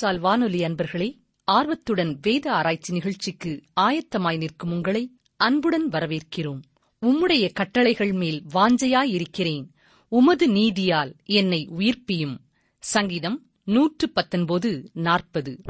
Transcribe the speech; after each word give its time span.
அன்புசால் 0.00 0.18
வானொலி 0.18 0.60
அன்பர்களே 0.60 1.18
ஆர்வத்துடன் 1.44 2.18
வேத 2.22 2.52
ஆராய்ச்சி 2.52 2.92
நிகழ்ச்சிக்கு 2.92 3.62
ஆயத்தமாய் 3.80 4.36
நிற்கும் 4.36 4.70
உங்களை 4.70 5.18
அன்புடன் 5.36 5.88
வரவேற்கிறோம். 5.88 6.60
உம்முடைய 7.06 7.52
கட்டளைகள் 7.52 8.12
மேல் 8.12 8.44
வாஞ்சையாயிருக்கிறேன் 8.54 9.66
உமது 10.08 10.48
நீதியால் 10.48 11.12
என்னை 11.24 11.68
உயிர்ப்பியும். 11.78 12.38
சங்கீதம் 12.78 13.46
நூற்று 13.64 14.10
பத்தொன்பது 14.10 14.90
நாற்பது. 14.92 15.60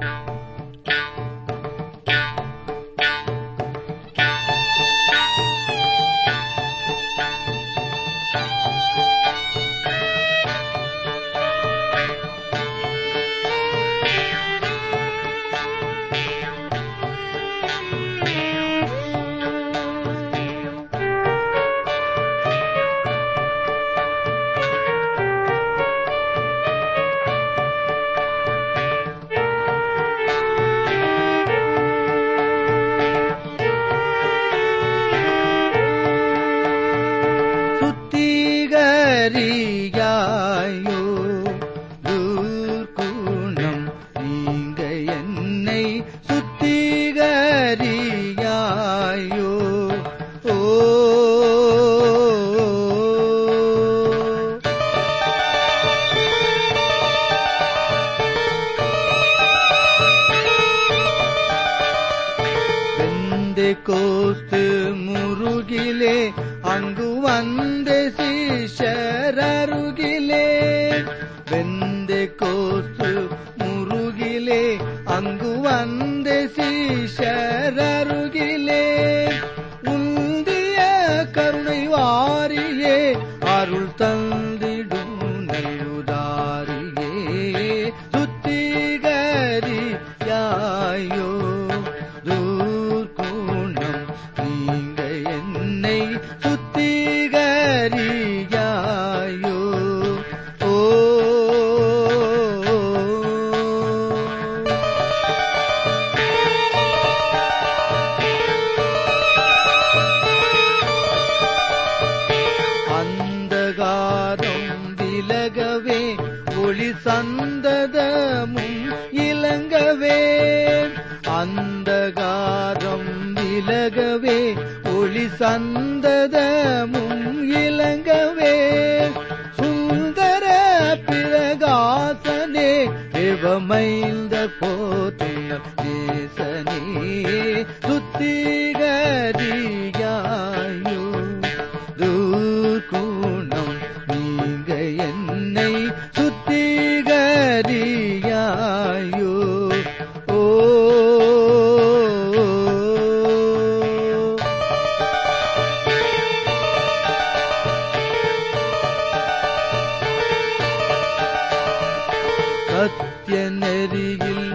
சத்திய 162.81 163.39
நெறியில் 163.53 164.47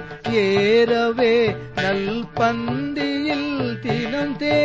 ஏறவே 0.42 1.34
நல் 1.76 2.08
பந்தியில் 2.38 3.52
தினம் 3.82 4.34
தே 4.38 4.56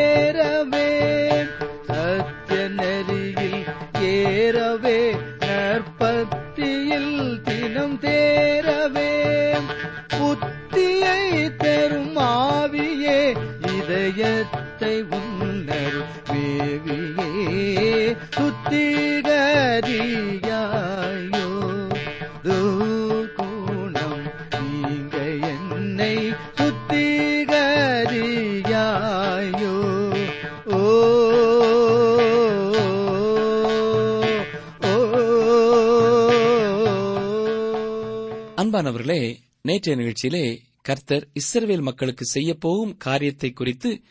நேற்றைய 39.70 40.00
நிகழ்ச்சியிலே 40.00 40.58
கர்த்தர் 40.82 41.28
இஸ்ரவேல் 41.32 41.82
மக்களுக்கு 41.82 42.24
செய்யப்போகும் 42.34 42.96
காரியத்தை 42.96 43.52
குறித்து 43.52 44.02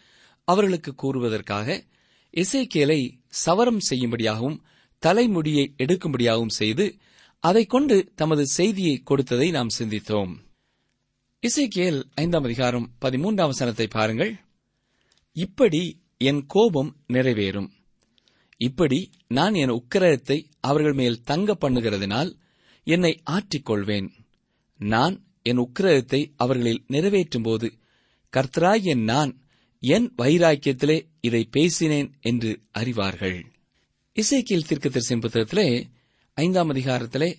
அவர்களுக்கு 0.43 0.95
கூறுவதற்காக 0.95 1.83
இசைக்கேலை 2.31 3.19
சவரம் 3.27 3.79
செய்யும்படியாகவும் 3.89 4.59
தலைமுடியை 4.99 5.73
எடுக்கும்படியாகவும் 5.77 6.47
செய்து 6.47 6.97
அதைக் 7.39 7.69
கொண்டு 7.69 8.11
தமது 8.15 8.45
செய்தியை 8.45 9.01
கொடுத்ததை 9.03 9.51
நாம் 9.51 9.67
சிந்தித்தோம். 9.79 10.33
இசைக்கேல் 11.47 12.03
ஐந்தாம் 12.13 12.43
அதிகாரம் 12.43 12.91
பதிமூன்றாம் 13.01 13.53
சனத்தை 13.59 13.89
பாருங்கள். 13.89 14.39
இப்படி 15.31 16.01
என் 16.17 16.45
கோபம் 16.45 16.95
நிறைவேறும். 17.07 17.69
இப்படி 18.57 19.09
நான் 19.27 19.53
என் 19.53 19.71
உக்கிரகத்தை 19.71 20.43
அவர்கள் 20.59 20.93
மேல் 20.93 21.23
தங்க 21.23 21.57
பண்ணுகிறதினால் 21.61 22.37
என்னை 22.83 23.21
ஆற்றிக்கொள்வேன். 23.29 24.09
நான் 24.77 25.27
என் 25.49 25.61
உக்கிரகத்தை 25.65 26.21
அவர்களில் 26.35 26.83
நிறைவேற்றும்போது 26.87 27.67
கர்த்தராகிய 28.33 28.95
நான் 29.03 29.31
என் 29.93 30.07
வைராக்கியத்திலே 30.17 30.97
இதை 31.21 31.41
பேசினேன் 31.51 32.09
என்று 32.21 32.51
அறிவார்கள். 32.79 33.39
இசைக்கியல் 34.13 34.67
தீர்க்கதரிசன 34.69 35.21
புத்தகத்திலே 35.25 35.67
ஐந்தாம் 36.33 36.69
அதிகாரத்திலே 36.73 37.29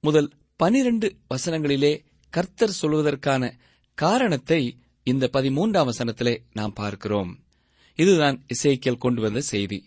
முதல் 0.00 0.28
பனிரண்டு 0.56 1.08
வசனங்களிலே 1.34 1.92
கர்த்தர் 2.30 2.78
சொல்வதற்கான 2.82 3.52
காரணத்தை 3.94 4.60
இந்த 5.02 5.30
பதிமூன்றாம் 5.32 5.90
வசனத்திலே 5.90 6.34
நாம் 6.52 6.72
பார்க்கிறோம். 6.72 7.32
இதுதான் 7.98 8.36
இசைக்கியல் 8.46 9.02
கொண்டு 9.04 9.20
வந்த 9.22 9.40
செய்தி. 9.40 9.78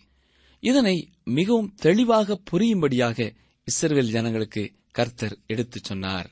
இதனை 0.62 0.96
மிகவும் 1.24 1.74
தெளிவாக 1.74 2.38
புரியும்படியாக 2.50 3.18
இஸ்ரேல் 3.64 4.12
ஜனங்களுக்கு 4.16 4.62
கர்த்தர் 4.90 5.36
எடுத்துச் 5.46 5.84
சொன்னார். 5.84 6.28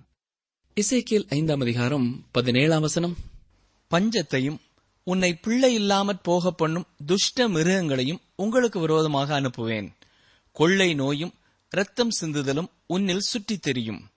இசைக்கியல் 0.75 1.29
ஐந்தாம் 1.29 1.61
அதிகாரம் 1.61 2.27
பதினேழாம் 2.31 2.81
வசனம். 2.81 3.17
பஞ்சத்தையும் 3.91 4.59
உன்னை 5.03 5.35
பிள்ளை 5.35 5.75
இல்லாமற் 5.75 6.23
போக 6.23 6.51
பண்ணும் 6.51 6.87
துஷ்ட 7.07 7.49
மிருகங்களையும் 7.49 8.21
உங்களுக்கு 8.37 8.81
விரோதமாக 8.81 9.41
அனுப்புவேன். 9.41 9.93
கொள்ளை 10.53 10.95
நோயும் 10.95 11.35
இரத்தம் 11.71 12.09
சிந்துதலும் 12.21 12.71
உன்னில் 12.87 13.21
சுற்றித் 13.21 13.63
தெரியும். 13.63 14.09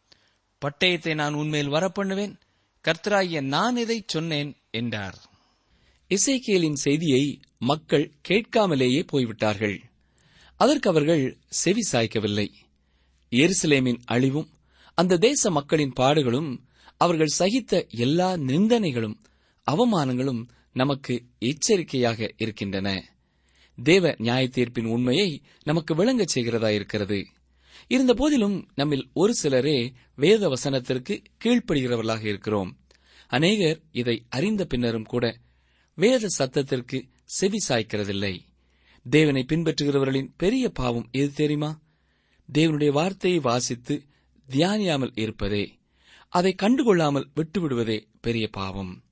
பட்டயத்தை 0.65 1.13
நான் 1.13 1.33
உன்மேல் 1.33 1.69
வரப்பண்ணுவேன். 1.69 2.39
கர்த்தராகிய 2.83 3.41
நான் 3.41 3.77
இதை 3.77 4.03
சொன்னேன் 4.07 4.55
என்றார். 4.71 5.29
இசைக்கேலின் 6.09 6.73
செய்தியை 6.73 7.39
மக்கள் 7.57 8.11
கேட்காமலேயே 8.29 9.03
போய்விட்டார்கள். 9.07 9.81
அதற்கு 10.55 10.89
அவர்கள் 10.89 11.37
செவி 11.47 11.81
சாய்க்கவில்லை. 11.91 12.47
எருசலேமின் 13.29 13.99
அழிவும் 14.05 14.49
அந்த 14.95 15.17
தேச 15.17 15.51
மக்களின் 15.51 15.93
பாடுகளும் 15.99 16.57
அவர்கள் 16.97 17.35
சகித்த 17.39 17.87
எல்லா 17.87 18.33
நிந்தனைகளும் 18.33 19.17
அவமானங்களும் 19.71 20.47
நமக்கு 20.73 21.23
எச்சரிக்கையாக 21.39 22.33
இருக்கின்றன. 22.37 23.17
தேவ 23.83 24.15
நியாய 24.17 24.47
தீர்ப்பின் 24.47 24.85
உண்மையை 24.85 25.41
நமக்கு 25.63 25.95
விளங்கச் 25.95 26.37
செய்கிறதா 26.37 26.69
இருக்கிறது. 26.69 27.25
இருந்த 27.87 28.13
போதிலும் 28.13 28.67
நம்மில் 28.75 29.09
ஒரு 29.13 29.35
சிலரே 29.35 29.93
வேத 30.15 30.49
வசனத்திற்கு 30.49 31.23
கீழ்ப்படுகிறவர்களாக 31.43 32.25
இருக்கிறோம். 32.25 32.79
அநேகர் 33.27 33.81
இதை 33.91 34.25
அறிந்த 34.29 34.65
பின்னரும் 34.65 35.05
கூட 35.05 35.37
வேத 35.95 36.27
சத்தத்திற்கு 36.37 37.09
செவி 37.25 37.57
சாய்க்கிறதில்லை. 37.67 38.39
தேவனை 39.09 39.45
பின்பற்றுகிறவர்களின் 39.47 40.33
பெரிய 40.37 40.69
பாவம் 40.69 41.07
எது 41.11 41.31
தெரியுமா? 41.33 41.81
தேவனுடைய 42.53 42.91
வார்த்தையை 42.91 43.39
வாசித்து 43.39 44.05
தியானியாமல் 44.49 45.19
இருப்பதே 45.19 45.73
அதை 46.29 46.55
கண்டுகொள்ளாமல் 46.61 47.27
விட்டுவிடுவதே 47.35 48.05
பெரிய 48.21 48.47
பாவம். 48.47 49.03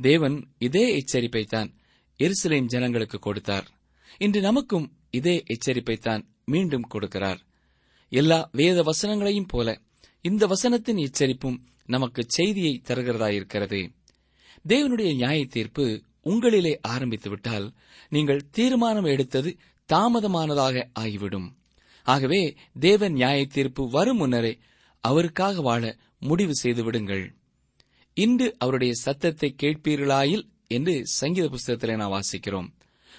தேவன் 0.00 0.48
இதே 0.58 1.00
எச்சரிப்பைத்தான் 1.00 1.74
எருசலேம் 2.18 2.64
ஜனங்களுக்கு 2.64 3.18
கொடுத்தார். 3.18 3.70
இன்று 4.18 4.40
நமக்கும் 4.40 4.92
இதே 5.10 5.42
எச்சரிப்பைத்தான் 5.46 6.22
மீண்டும் 6.44 6.88
கொடுக்கிறார். 6.94 7.40
எல்லா 8.08 8.48
வேத 8.52 8.82
வசனங்களையும் 8.82 9.48
போல 9.48 9.80
இந்த 10.22 10.46
வசனத்தின் 10.46 10.98
எச்சரிப்பும் 10.98 11.58
நமக்கு 11.86 12.24
செய்தியை 12.26 12.80
தருகிறதாயிருக்கிறது. 12.84 13.92
தேவனுடைய 14.68 15.14
நியாய 15.14 15.44
தீர்ப்பு 15.44 16.02
உங்களிலே 16.22 16.80
ஆரம்பித்துவிட்டால் 16.88 17.70
நீங்கள் 18.08 18.48
தீர்மானம் 18.50 19.04
எடுத்தது 19.04 19.56
தாமதமானதாக 19.88 20.88
ஆகிவிடும். 20.92 21.59
ஆகவே 22.06 22.40
தேவ 22.80 23.08
நியாய 23.08 23.46
தீர்ப்பு 23.46 23.82
வரும் 23.88 24.16
முன்னரே 24.16 24.52
அவருக்காக 25.04 25.60
வாழ 25.60 25.82
முடிவு 26.18 26.54
செய்து 26.54 26.82
விடுங்கள். 26.84 27.24
இன்று 28.16 28.54
அவருடைய 28.58 28.92
சத்தத்தை 28.94 29.54
கேட்பீர்களாயில் 29.62 30.44
என்று 30.68 30.94
சங்கீத 31.04 31.46
புஸ்தகத்திலே 31.48 31.96
நாம் 31.96 32.12
வாசிக்கிறோம். 32.12 32.68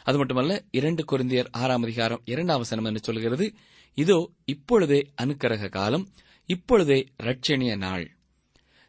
அது 0.04 0.18
மட்டுமல்ல 0.18 0.54
இரண்டு 0.72 1.04
குருந்தியர் 1.12 1.52
ஆறாம் 1.52 1.84
அதிகாரம் 1.84 2.22
இரண்டாம் 2.26 2.58
வசனம் 2.58 2.86
என்று 2.86 3.02
சொல்கிறது 3.04 3.54
இதோ 3.98 4.32
இப்பொழுதே 4.46 5.00
அனுக்கரக 5.24 5.70
காலம் 5.70 6.06
இப்பொழுதே 6.46 7.00
ரட்சணிய 7.20 7.78
நாள். 7.78 8.06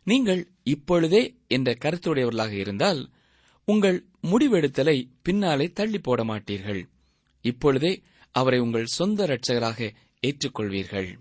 நீங்கள் 0.06 0.42
இப்பொழுதே 0.64 1.22
என்ற 1.46 1.76
கருத்துடையவர்களாக 1.80 2.50
இருந்தால் 2.50 3.10
உங்கள் 3.64 3.98
முடிவெடுத்தலை 4.30 4.96
பின்னாலே 5.22 5.66
தள்ளி 5.72 5.98
போட 5.98 6.24
மாட்டீர்கள் 6.24 6.82
இப்பொழுதே 7.44 7.92
அவரை 8.32 8.58
உங்கள் 8.58 8.86
சொந்த 8.86 9.26
இரட்சகராக 9.26 9.92
ஏற்றுக்கொள்வீர்கள். 10.26 11.18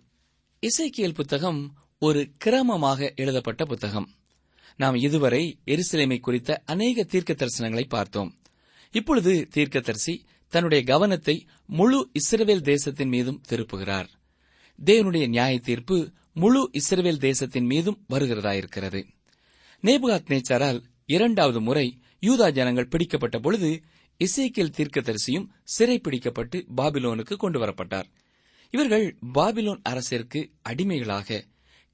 இசைக்கியல் 0.60 1.14
புத்தகம் 1.14 1.74
ஒரு 2.00 2.32
கிரமமாக 2.46 3.16
எழுதப்பட்ட 3.16 3.66
புத்தகம். 3.66 4.10
நாம் 4.78 4.96
இதுவரை 4.96 5.60
எருசலேமை 5.66 6.20
குறித்த 6.20 6.62
அநேக 6.66 7.04
தீர்க்க 7.04 7.34
தரிசனங்களை 7.34 7.84
பார்த்தோம். 7.88 8.42
இப்பொழுது 8.92 9.48
தீர்க்கதரிசி 9.48 10.26
தன்னுடைய 10.48 10.84
கவனத்தை 10.84 11.48
முழு 11.66 12.12
இஸ்ரவேல் 12.14 12.62
தேசத்தின் 12.62 13.08
மீதும் 13.08 13.42
திருப்புகிறார். 13.50 14.08
தேவனுடைய 14.86 15.28
நியாய 15.28 15.60
தீர்ப்பு 15.60 16.12
முழு 16.34 16.72
இஸ்ரவேல் 16.74 17.18
தேசத்தின் 17.18 17.66
மீதும் 17.66 18.06
வருகிறதாயிருக்கிறது 18.10 19.04
நேபுகாத் 19.82 20.30
நேச்சாரால் 20.30 20.84
இரண்டாவது 21.06 21.62
முறை 21.62 22.02
யூதா 22.22 22.52
ஜனங்கள் 22.52 22.88
பிடிக்கப்பட்ட 22.88 23.40
பொழுது 23.40 23.84
இசைக்கியல் 24.24 24.76
தீர்க்கதரிசியும் 24.78 25.48
சிறை 25.64 26.02
பிடிக்கப்பட்டு 26.04 26.58
பாபிலோனுக்கு 26.78 27.36
கொண்டு 27.36 27.60
வரப்பட்டார் 27.60 28.10
இவர்கள் 28.70 29.18
பாபிலோன் 29.34 29.82
அரசிற்கு 29.84 30.52
அடிமைகளாக 30.62 31.46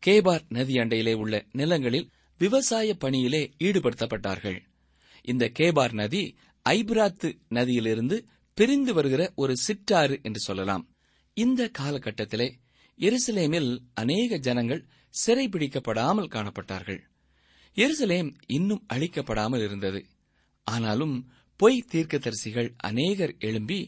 கேபார் 0.04 0.44
நதி 0.48 0.76
அண்டையிலே 0.78 1.14
உள்ள 1.14 1.46
நிலங்களில் 1.52 2.10
விவசாய 2.38 2.96
பணியிலே 2.96 3.54
ஈடுபடுத்தப்பட்டார்கள். 3.60 4.60
இந்த 5.22 5.52
கேபார் 5.60 5.94
நதி 5.94 6.36
ஐபிராத்து 6.70 7.30
நதியிலிருந்து 7.50 8.18
பிரிந்து 8.54 8.94
வருகிற 8.94 9.32
ஒரு 9.36 9.58
சிற்றாறு 9.58 10.20
என்று 10.24 10.40
சொல்லலாம். 10.40 10.84
இந்த 11.34 11.72
காலகட்டத்திலே 11.80 12.48
எருசலேமில் 13.00 13.72
அநேக 13.94 14.38
ஜனங்கள் 14.38 14.86
சிறைபிடிக்கப்படாமல் 15.26 16.32
காணப்பட்டார்கள். 16.36 17.02
எருசலேம் 17.78 18.30
இன்னும் 18.48 18.86
அழிக்கப்படாமல் 18.94 19.64
இருந்தது. 19.64 20.06
ஆனாலும் 20.68 21.16
பொய் 21.60 21.86
தீர்க்கதரிசிகள் 21.92 22.70
அநேகர் 22.90 23.34
எழும்பி 23.40 23.80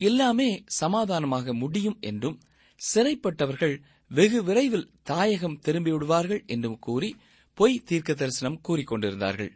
எல்லாமே 0.00 0.48
சமாதானமாக 0.80 1.54
முடியும் 1.54 1.98
என்றும் 2.00 2.38
சிறைப்பட்டவர்கள் 2.80 3.76
வெகு 4.10 4.40
விரைவில் 4.44 4.90
தாயகம் 5.02 5.60
திரும்பிவிடுவார்கள் 5.64 6.42
என்றும் 6.46 6.78
கூறி 6.78 7.10
பொய் 7.58 7.84
தீர்க்க 7.84 8.14
தரிசனம் 8.14 8.60
கூறிக்கொண்டிருந்தார்கள் 8.68 9.52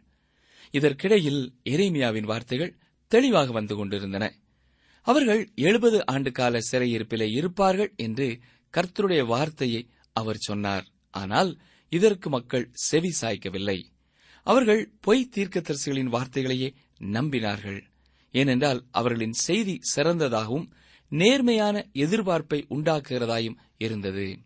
இதற்கிடையில் 0.73 1.41
எரேமியாவின் 1.63 2.23
வார்த்தைகள் 2.23 2.77
தெளிவாக 3.11 3.51
வந்து 3.51 3.75
கொண்டிருந்தன. 3.75 4.25
அவர்கள் 5.07 5.41
எழுபது 5.55 5.97
ஆண்டு 6.05 6.31
கால 6.31 6.59
சிறையிருப்பிலே 6.71 7.27
இருப்பார்கள் 7.31 7.91
என்று 7.95 8.27
கர்த்தருடைய 8.73 9.21
வார்த்தையை 9.25 9.81
அவர் 10.15 10.39
சொன்னார். 10.39 10.85
ஆனால் 11.13 11.51
இதற்கு 11.91 12.27
மக்கள் 12.29 12.65
செவி 12.81 13.11
சாய்க்கவில்லை. 13.21 13.77
அவர்கள் 14.47 14.83
பொய் 15.01 15.29
தீர்க்கதரிசிகளின் 15.35 16.13
வார்த்தைகளையே 16.13 16.69
நம்பினார்கள். 17.01 17.81
ஏனென்றால் 18.31 18.83
அவர்களின் 18.91 19.33
செய்தி 19.33 19.79
சிறந்ததாகவும் 19.95 20.67
நேர்மையான 21.09 21.87
எதிர்பார்ப்பை 21.93 22.63
உண்டாக்குகிறதாயும் 22.69 23.57
இருந்தது. 23.77 24.37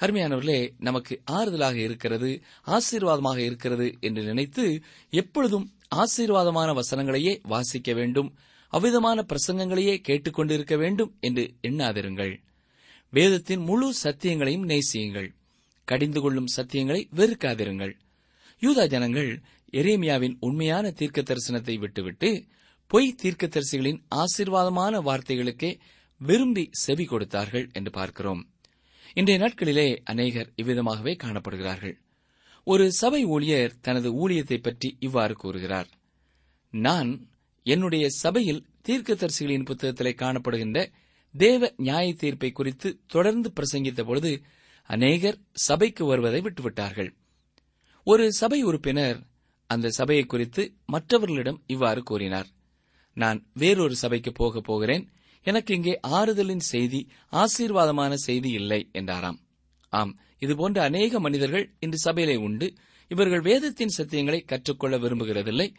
அருமையானவர்களே 0.00 0.72
நமக்கு 0.78 1.22
ஆறுதலாக 1.30 1.74
இருக்கிறது 1.74 2.42
ஆசீர்வாதமாக 2.66 3.36
இருக்கிறது 3.36 3.96
என்று 4.00 4.22
நினைத்து 4.22 4.82
எப்பொழுதும் 5.10 5.74
ஆசீர்வாதமான 5.94 6.80
வசனங்களையே 6.80 7.38
வாசிக்க 7.42 7.92
வேண்டும் 7.92 8.36
அவ்விதமான 8.68 9.24
பிரசங்கங்களையே 9.28 9.94
கேட்டுக்கொண்டிருக்க 10.08 10.78
வேண்டும் 10.78 11.16
என்று 11.20 11.54
எண்ணாதிருங்கள். 11.62 12.34
வேதத்தின் 13.10 13.60
முழு 13.60 13.94
சத்தியங்களையும் 14.04 14.64
நேசியுங்கள். 14.64 15.34
கடிந்து 15.84 16.20
கொள்ளும் 16.20 16.48
சத்தியங்களை 16.56 17.08
வெறுக்காதிருங்கள். 17.16 17.94
யூதா 18.60 18.88
ஜனங்கள் 18.88 19.42
எரேமியாவின் 19.72 20.36
உண்மையான 20.40 20.90
தீர்க்க 20.90 21.22
தரிசனத்தை 21.22 21.78
விட்டுவிட்டு 21.78 22.46
பொய் 22.86 23.16
தீர்க்கதரிசிகளின் 23.22 24.00
ஆசீர்வாதமான 24.14 25.00
வார்த்தைகளுக்கே 25.02 25.70
விரும்பி 26.20 26.68
செவி 26.70 27.04
கொடுத்தார்கள் 27.04 27.70
என்று 27.72 27.90
பார்க்கிறோம். 27.90 28.42
இன்றைய 29.14 29.38
நாட்களிலே 29.40 29.96
அநேகர் 30.04 30.52
இவ்விதமாகவே 30.56 31.14
காணப்படுகிறார்கள். 31.24 31.96
ஒரு 32.64 32.92
சபை 32.92 33.24
ஊழியர் 33.24 33.80
தனது 33.80 34.08
ஊழியத்தை 34.12 34.58
பற்றி 34.60 34.96
இவ்வாறு 34.98 35.34
கூறுகிறார். 35.34 35.88
நான் 36.70 37.10
என்னுடைய 37.62 38.06
சபையில் 38.08 38.64
தீர்க்கதரிசிகளின் 38.82 39.68
புத்தகத்திலே 39.70 40.12
காணப்படுகின்ற 40.14 40.92
தேவ 41.34 41.74
நியாய 41.76 42.14
தீர்ப்பை 42.14 42.50
குறித்து 42.52 42.88
தொடர்ந்து 43.06 43.52
பிரசங்கித்த 43.56 44.02
பொழுது 44.04 44.42
அநேகர் 44.90 45.38
சபைக்கு 45.52 46.04
வருவதை 46.04 46.40
விட்டுவிட்டார்கள். 46.40 47.10
ஒரு 48.06 48.32
சபை 48.32 48.62
உறுப்பினர் 48.62 49.18
அந்த 49.66 49.90
சபையை 49.90 50.24
குறித்து 50.24 50.74
மற்றவர்களிடம் 50.86 51.62
இவ்வாறு 51.66 52.02
கூறினார். 52.02 52.48
நான் 53.12 53.46
வேறொரு 53.54 53.96
சபைக்கு 53.96 54.32
போக 54.32 54.60
போகிறேன். 54.60 55.08
எனக்கு 55.42 55.74
இங்கே 55.74 56.00
ஆறுதலின் 56.08 56.64
செய்தி 56.64 57.08
ஆசீர்வாதமான 57.32 58.12
செய்தி 58.12 58.50
இல்லை 58.50 58.88
என்றாராம். 58.92 59.38
ஆம் 59.88 60.18
இதுபோன்ற 60.38 60.82
அநேக 60.82 61.20
மனிதர்கள் 61.20 61.74
இன்று 61.78 61.98
சபையிலே 61.98 62.36
உண்டு. 62.36 62.74
இவர்கள் 63.08 63.40
வேதத்தின் 63.40 63.94
சத்தியங்களை 63.98 64.44
கற்றுக்கொள்ள 64.44 64.98
விரும்புகிறதில்லை. 64.98 65.74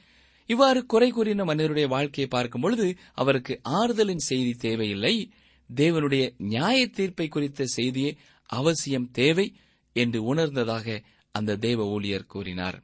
இவ்வாறு 0.46 0.86
குறை 0.86 1.12
கூறின 1.12 1.44
மனிதருடைய 1.44 1.88
வாழ்க்கையை 1.88 2.30
பார்க்கும் 2.30 2.62
பொழுது 2.62 2.98
அவருக்கு 3.14 3.60
ஆறுதலின் 3.64 4.24
செய்தி 4.30 4.54
தேவையில்லை. 4.54 5.32
தேவனுடைய 5.76 6.34
நியாய 6.38 6.88
தீர்ப்பை 6.88 7.28
குறித்த 7.28 7.66
செய்தியே 7.66 8.18
அவசியம் 8.46 9.12
தேவை 9.12 9.56
என்று 9.96 10.24
உணர்ந்ததாக 10.24 11.04
அந்த 11.32 11.56
தேவ 11.56 11.86
ஊழியர் 11.86 12.26
கூறினார். 12.26 12.78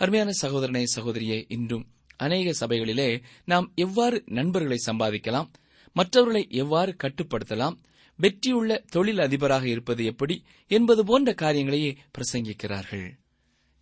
அருமையான 0.00 0.30
சகோதரனே 0.42 0.84
சகோதரியே 0.96 1.44
இன்றும் 1.48 1.86
அநேக 2.16 2.66
சபைகளிலே 2.66 3.22
நாம் 3.44 3.72
எவ்வாறு 3.74 4.22
நண்பர்களை 4.26 4.78
சம்பாதிக்கலாம் 4.86 5.48
மற்றவர்களை 5.92 6.46
எவ்வாறு 6.48 6.96
கட்டுப்படுத்தலாம் 7.02 7.76
வெற்றியுள்ள 8.16 8.84
தொழில் 8.90 9.18
அதிபராக 9.18 9.68
இருப்பது 9.68 10.04
எப்படி 10.04 10.44
என்பது 10.66 11.04
போன்ற 11.04 11.34
காரியங்களையே 11.34 11.96
பிரசங்கிக்கிறார்கள். 12.18 13.10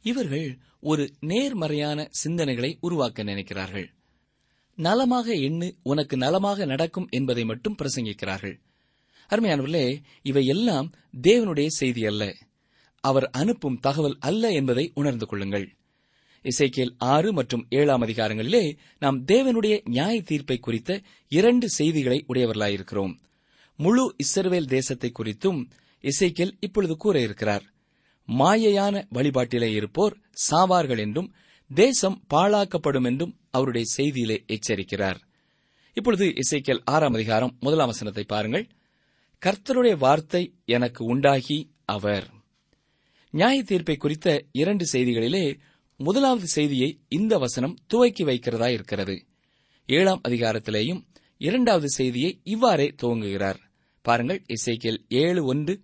இவர்கள் 0.00 0.58
ஒரு 0.80 1.14
நேர்மறையான 1.20 2.10
சிந்தனைகளை 2.24 2.76
உருவாக்க 2.80 3.24
நினைக்கிறார்கள். 3.24 3.88
நலமாக 4.74 5.34
எண்ணு 5.34 5.72
உனக்கு 5.82 6.16
நலமாக 6.16 6.64
நடக்கும் 6.64 7.08
என்பதை 7.10 7.44
மட்டும் 7.44 7.76
பிரசங்கிக்கிறார்கள். 7.82 8.56
அருமையானவர்களே 9.30 10.02
இவை 10.22 10.46
எல்லாம் 10.46 10.92
தேவனுடைய 11.22 11.66
செய்தி 11.66 12.06
அல்ல. 12.06 12.36
அவர் 13.00 13.30
அனுப்பும் 13.30 13.80
தகவல் 13.80 14.16
அல்ல 14.20 14.50
என்பதை 14.50 14.90
உணர்ந்து 14.94 15.26
கொள்ளுங்கள். 15.26 15.77
இசைக்கியல் 16.42 16.94
ஆறு 16.98 17.32
மற்றும் 17.32 17.66
ஏழாம் 17.68 18.02
அதிகாரங்களிலே 18.02 18.76
நாம் 18.98 19.24
தேவனுடைய 19.24 19.80
நியாய 19.84 20.22
தீர்ப்பை 20.22 20.58
குறித்த 20.58 21.00
இரண்டு 21.28 21.68
செய்திகளை 21.68 22.24
உடையவர்களாயிருக்கிறோம். 22.28 23.14
முழு 23.76 24.14
இஸ்ரவேல் 24.24 24.66
தேசத்தை 24.66 25.12
குறித்தும் 25.18 25.70
இசைக்கேல் 26.02 26.52
இப்பொழுது 26.60 26.96
கூற 26.96 27.20
இருக்கிறார் 27.20 27.62
மாயையான 28.28 29.04
வழிபாட்டிலே 29.14 29.72
இருப்போர் 29.72 30.16
சாவார்கள் 30.50 30.98
என்றும் 30.98 31.34
தேசம் 31.74 32.24
பாழாக்கப்படும் 32.34 33.04
என்றும் 33.04 33.36
அவருடைய 33.50 33.86
செய்தியிலே 33.96 34.44
எச்சரிக்கிறார். 34.46 35.16
இப்பொழுது 35.92 36.26
இசைக்கேல் 36.26 36.80
ஆறாம் 36.84 37.12
அதிகாரம் 37.12 37.56
முதலாம் 37.60 37.86
வசனத்தை 37.86 38.24
பாருங்கள். 38.24 38.66
கர்த்தருடைய 39.46 39.98
வார்த்தை 39.98 40.54
எனக்கு 40.64 41.04
உண்டாகி 41.04 41.70
அவர். 41.84 42.30
நியாய 43.30 43.62
தீர்ப்பை 43.62 43.96
குறித்த 43.96 44.44
இரண்டு 44.52 44.84
செய்திகளிலே 44.92 45.58
முதலாவது 46.00 46.46
செய்தியை 46.46 46.88
இந்த 47.08 47.38
வசனம் 47.38 47.78
துவக்கி 47.86 48.24
வைக்கிறதா 48.24 48.68
இருக்கிறது. 48.68 49.16
ஏழாம் 49.88 50.20
அதிகாரத்திலேயும் 50.24 51.00
இரண்டாவது 51.40 51.88
செய்தியை 51.88 52.40
இவ்வாறே 52.44 52.94
துவங்குகிறார். 53.02 53.58
பாருங்கள் 54.02 54.44
இசைக்கியல் 54.46 55.00
ஏழு 55.08 55.44
ஒன்று 55.44 55.74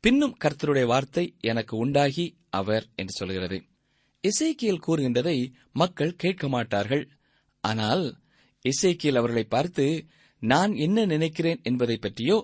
பின்னும் 0.00 0.36
கர்த்தருடைய 0.44 0.86
வார்த்தை 0.86 1.24
எனக்கு 1.40 1.76
உண்டாகி 1.76 2.26
அவர் 2.50 2.84
என்று 2.96 3.14
சொல்கிறது. 3.16 3.58
இசைக்கியல் 4.24 4.84
கூறுகின்றதை 4.86 5.52
மக்கள் 5.72 6.14
கேட்க 6.16 6.48
மாட்டார்கள். 6.48 7.04
ஆனால் 7.64 8.04
இசைக்கியல் 8.64 9.16
அவர்களை 9.16 9.44
பார்த்து 9.44 9.86
நான் 10.42 10.72
என்ன 10.74 11.04
நினைக்கிறேன் 11.04 11.60
என்பதை 11.62 11.96
பற்றியோ 11.96 12.38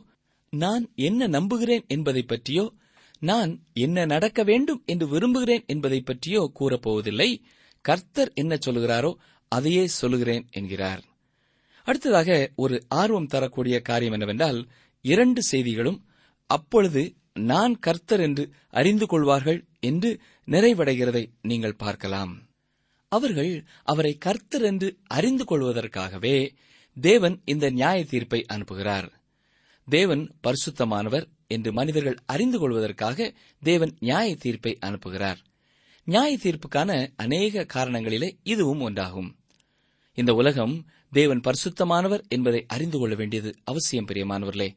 நான் 0.52 0.84
என்ன 0.94 1.26
நம்புகிறேன் 1.26 1.84
என்பதை 1.86 2.22
பற்றியோ 2.22 2.64
நான் 3.30 3.50
என்ன 3.76 4.04
நடக்க 4.04 4.40
வேண்டும் 4.42 4.80
என்று 4.86 5.06
விரும்புகிறேன் 5.08 5.64
என்பதை 5.66 6.00
பற்றியோ 6.00 6.42
கூறப்போவதில்லை. 6.60 7.30
கர்த்தர் 7.84 8.30
என்ன 8.34 8.54
சொல்கிறாரோ 8.66 9.10
அதையே 9.52 9.84
சொல்லுகிறேன் 10.00 10.44
என்கிறார். 10.50 11.02
அடுத்ததாக 11.86 12.30
ஒரு 12.56 12.76
ஆர்வம் 12.94 13.26
தரக்கூடிய 13.26 13.76
காரியம் 13.80 14.12
என்னவென்றால் 14.12 14.60
இரண்டு 15.04 15.40
செய்திகளும் 15.42 15.98
அப்பொழுது 16.50 17.02
நான் 17.52 17.74
கர்த்தர் 17.78 18.20
என்று 18.20 18.44
அறிந்து 18.70 19.06
கொள்வார்கள் 19.06 19.60
என்று 19.80 20.10
நிறைவடைகிறதை 20.48 21.24
நீங்கள் 21.42 21.80
பார்க்கலாம். 21.84 22.32
அவர்கள் 23.12 23.52
அவரை 23.84 24.12
கர்த்தர் 24.18 24.62
என்று 24.62 24.88
அறிந்து 25.16 25.44
கொள்வதற்காகவே 25.44 26.36
தேவன் 26.96 27.36
இந்த 27.44 27.66
நியாய 27.70 27.98
தீர்ப்பை 28.04 28.40
அனுப்புகிறார். 28.52 29.08
தேவன் 29.88 30.24
பரிசுத்தமானவர் 30.42 31.26
என்று 31.54 31.72
மனிதர்கள் 31.72 32.18
அறிந்து 32.26 32.58
கொள்வதற்காக 32.58 33.34
தேவன் 33.62 33.96
நியாய 33.98 34.36
தீர்ப்பை 34.36 34.78
அனுப்புகிறார். 34.86 35.40
நியாய 36.04 36.36
தீர்ப்புக்கான 36.36 37.12
அநேக 37.16 37.66
காரணங்களிலே 37.74 38.30
இதுவும் 38.42 38.80
ஒன்றாகும். 38.80 39.30
இந்த 40.14 40.34
உலகம் 40.34 40.74
தேவன் 41.10 41.40
பரிசுத்தமானவர் 41.40 42.22
என்பதை 42.28 42.64
அறிந்து 42.68 42.98
கொள்ள 42.98 43.14
வேண்டியது 43.14 43.54
அவசியம் 43.64 44.04
பிரியமானவர்களே. 44.04 44.68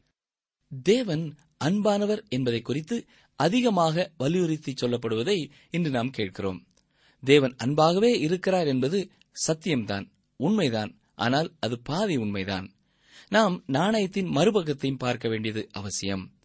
தேவன் 0.82 1.34
அன்பானவர் 1.64 2.28
என்பதை 2.28 2.60
குறித்து 2.60 3.06
அதிகமாக 3.36 4.10
வலியுறுத்தி 4.18 4.74
சொல்லப்படுவதை 4.80 5.50
இன்று 5.70 5.90
நாம் 5.90 6.10
கேட்கிறோம். 6.10 6.66
தேவன் 7.24 7.54
அன்பாகவே 7.56 8.20
இருக்கிறார் 8.20 8.66
என்பது 8.66 9.10
சத்தியம்தான் 9.46 10.06
உண்மைதான். 10.36 10.92
ஆனால் 11.14 11.52
அது 11.60 11.78
பாதி 11.78 12.16
உண்மைதான். 12.16 12.72
நாம் 13.28 13.62
நாணயத்தின் 13.66 14.28
மறுபக்கத்தையும் 14.28 14.98
பார்க்க 14.98 15.28
வேண்டியது 15.28 15.68
அவசியம். 15.72 16.37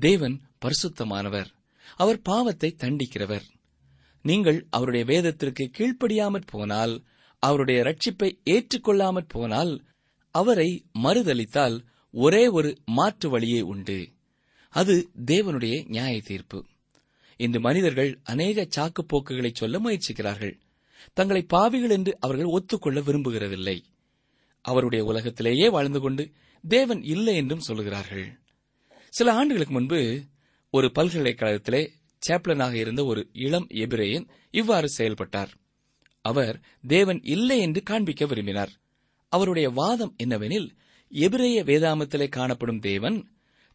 தேவன் 0.00 0.40
பரிசுத்தமானவர். 0.60 1.46
அவர் 1.96 2.22
பாவத்தை 2.22 2.74
தண்டிக்கிறவர். 2.78 3.42
நீங்கள் 4.22 4.66
அவருடைய 4.70 5.04
வேதத்திற்கு 5.04 5.70
கீழ்ப்படியாமற் 5.78 6.46
போனால் 6.46 7.04
அவருடைய 7.38 7.82
ரட்சிப்பை 7.82 8.38
ஏற்றுக்கொள்ளாமற் 8.50 9.28
போனால் 9.28 9.84
அவரை 10.30 10.84
மறுதளித்தால் 11.02 11.84
ஒரே 12.10 12.46
ஒரு 12.48 12.78
மாற்று 12.84 13.30
வழியே 13.30 13.60
உண்டு. 13.60 14.08
அது 14.70 15.10
தேவனுடைய 15.26 15.88
நியாய 15.88 16.20
தீர்ப்பு 16.20 16.66
இன்று 17.36 17.60
மனிதர்கள் 17.60 18.20
அநேக 18.22 18.66
சாக்குப் 18.68 19.08
போக்குகளை 19.08 19.52
சொல்ல 19.54 19.78
முயற்சிக்கிறார்கள். 19.78 20.60
தங்களை 21.12 21.42
பாவிகள் 21.42 21.90
என்று 21.90 22.16
அவர்கள் 22.20 22.44
ஒத்துக்கொள்ள 22.44 23.00
விரும்புகிறதில்லை. 23.00 23.82
அவருடைய 24.60 25.04
உலகத்திலேயே 25.04 25.68
வாழ்ந்து 25.68 26.00
கொண்டு 26.00 26.30
தேவன் 26.68 27.02
இல்லை 27.02 27.36
என்றும் 27.36 27.60
சொல்லுகிறார்கள். 27.68 28.42
சில 29.14 29.32
ஆண்டுகளுக்கு 29.32 29.74
முன்பு 29.74 30.22
ஒரு 30.70 30.92
பல்கலைக்கழகத்திலே 30.94 31.82
சேப்லனாக 32.22 32.72
இருந்த 32.72 33.04
ஒரு 33.04 33.30
இளம் 33.32 33.66
எபிரேயன் 33.68 34.26
இவ்வாறு 34.50 34.88
செயல்பட்டார். 34.88 35.50
அவர் 36.24 36.56
தேவன் 36.86 37.20
இல்லை 37.22 37.58
என்று 37.60 37.82
காண்பிக்க 37.82 38.26
விரும்பினார். 38.26 38.72
அவருடைய 39.28 39.70
வாதம் 39.70 40.14
என்னவெனில் 40.24 40.68
எபிரேய 41.08 41.64
வேதாமத்திலே 41.64 42.28
காணப்படும் 42.28 42.80
தேவன் 42.80 43.18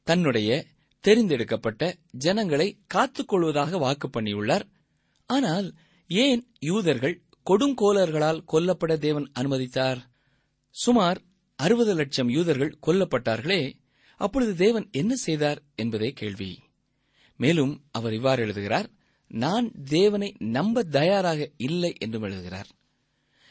தன்னுடைய 0.08 0.65
தெரிந்தெடுக்கப்பட்ட 1.03 1.93
ஜனங்களை 2.17 2.67
காத்துக்கொள்வதாக 2.93 3.79
வாக்கு 3.79 4.10
பண்ணியுள்ளார். 4.10 4.65
ஆனால் 5.29 5.67
ஏன் 6.10 6.43
யூதர்கள் 6.60 7.22
கொடுங்கோலர்களால் 7.50 8.46
கொல்லப்பட 8.46 8.98
தேவன் 8.98 9.31
அனுமதித்தார்? 9.39 10.01
சுமார் 10.75 11.22
அறுபது 11.60 11.96
லட்சம் 11.96 12.29
யூதர்கள் 12.29 12.77
கொல்லப்பட்டார்களே 12.88 13.62
அப்பொழுது 14.19 14.55
தேவன் 14.55 14.88
என்ன 14.91 15.15
செய்தார் 15.15 15.59
என்பதே 15.75 16.09
கேள்வி. 16.11 16.51
மேலும் 17.38 17.73
அவர் 17.91 18.13
இவ்வாறு 18.13 18.43
எழுதுகிறார் 18.43 18.88
நான் 19.27 19.71
தேவனை 19.89 20.35
நம்ப 20.39 20.83
தயாராக 20.83 21.49
இல்லை 21.57 21.91
என்றும் 21.97 22.21
எழுதுகிறார். 22.21 22.69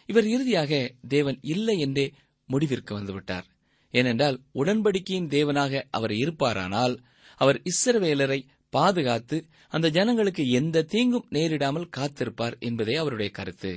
இவர் 0.06 0.26
இறுதியாக 0.26 0.72
தேவன் 1.08 1.38
இல்லை 1.42 1.78
என்றே 1.78 2.06
முடிவிற்கு 2.46 2.92
வந்துவிட்டார். 2.98 3.46
ஏனென்றால் 3.94 4.36
உடன்படிக்கையின் 4.52 5.28
தேவனாக 5.28 5.82
அவர் 5.90 6.10
இருப்பாரானால் 6.10 6.94
அவர் 7.36 7.62
இஸ்ரவேலரை 7.62 8.40
பாதுகாத்து 8.72 9.36
அந்த 9.68 9.86
ஜனங்களுக்கு 9.90 10.50
எந்த 10.50 10.82
தீங்கும் 10.82 11.28
நேரிடாமல் 11.30 11.90
காத்திருப்பார் 11.96 12.56
என்பதே 12.58 12.94
அவருடைய 12.94 13.30
கருத்து. 13.32 13.72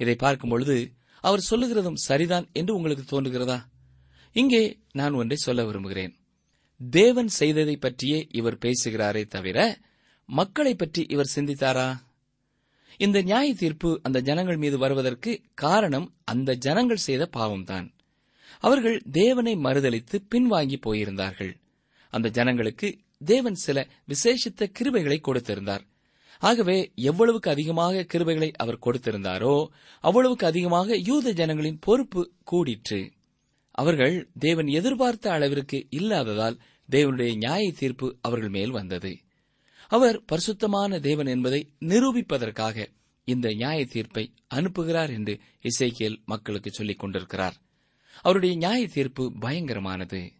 இதை 0.00 0.14
பார்க்கும்பொழுது 0.14 0.76
அவர் 1.24 1.46
சொல்லுகிறதும் 1.50 2.02
சரிதான் 2.08 2.46
என்று 2.52 2.72
உங்களுக்கு 2.74 3.04
தோன்றுகிறதா? 3.06 3.58
இங்கே 4.36 4.62
நான் 4.92 5.12
ஒன்றை 5.12 5.36
சொல்ல 5.36 5.64
விரும்புகிறேன். 5.64 6.12
தேவன் 6.80 7.28
செய்ததை 7.28 7.76
பற்றியே 7.76 8.26
இவர் 8.30 8.58
பேசுகிறாரே 8.58 9.26
தவிர 9.26 9.58
மக்களை 10.28 10.74
பற்றி 10.74 11.02
இவர் 11.08 11.32
சிந்தித்தாரா? 11.34 11.88
இந்த 12.96 13.18
நியாய 13.22 13.54
தீர்ப்பு 13.54 14.00
அந்த 14.02 14.18
ஜனங்கள் 14.20 14.56
மீது 14.56 14.78
வருவதற்கு 14.78 15.32
காரணம் 15.54 16.08
அந்த 16.24 16.56
ஜனங்கள் 16.56 17.04
செய்த 17.06 17.30
பாவம்தான். 17.36 17.86
அவர்கள் 18.58 18.98
தேவனை 19.12 19.54
மறுதளித்து 19.56 20.16
பின்வாங்கி 20.30 20.76
போயிருந்தார்கள். 20.80 21.52
அந்த 22.10 22.28
ஜனங்களுக்கு 22.28 22.88
தேவன் 23.24 23.54
சில 23.54 23.78
விசேஷித்த 24.08 24.68
கிருபைகளை 24.78 25.18
கொடுத்திருந்தார். 25.20 25.84
ஆகவே 26.42 26.92
எவ்வளவுக்கு 26.94 27.48
அதிகமாக 27.50 28.06
கிருபைகளை 28.12 28.50
அவர் 28.56 28.84
கொடுத்திருந்தாரோ 28.86 29.66
அவ்வளவுக்கு 30.00 30.46
அதிகமாக 30.46 30.96
யூத 30.96 31.32
ஜனங்களின் 31.32 31.78
பொறுப்பு 31.80 32.22
கூடிற்று. 32.44 33.00
அவர்கள் 33.72 34.30
தேவன் 34.38 34.66
எதிர்பார்த்த 34.66 35.30
அளவிற்கு 35.30 35.86
இல்லாததால் 35.90 36.60
தேவனுடைய 36.90 37.36
நியாய 37.36 37.72
தீர்ப்பு 37.72 38.16
அவர்கள் 38.20 38.48
மேல் 38.48 38.70
வந்தது. 38.70 39.18
அவர் 39.88 40.24
பரிசுத்தமான 40.24 41.00
தேவன் 41.00 41.26
என்பதை 41.26 41.72
நிரூபிப்பதற்காக 41.80 42.86
இந்த 43.24 43.48
நியாய 43.48 43.84
தீர்ப்பை 43.84 44.34
அனுப்புகிறார் 44.54 45.12
என்று 45.12 45.40
இசைக்கியல் 45.60 46.22
மக்களுக்கு 46.24 46.70
சொல்லிக் 46.70 46.98
கொண்டிருக்கிறார். 46.98 47.56
அவருடைய 48.20 48.56
நியாய 48.56 48.88
தீர்ப்பு 48.88 49.32
பயங்கரமானது. 49.40 50.30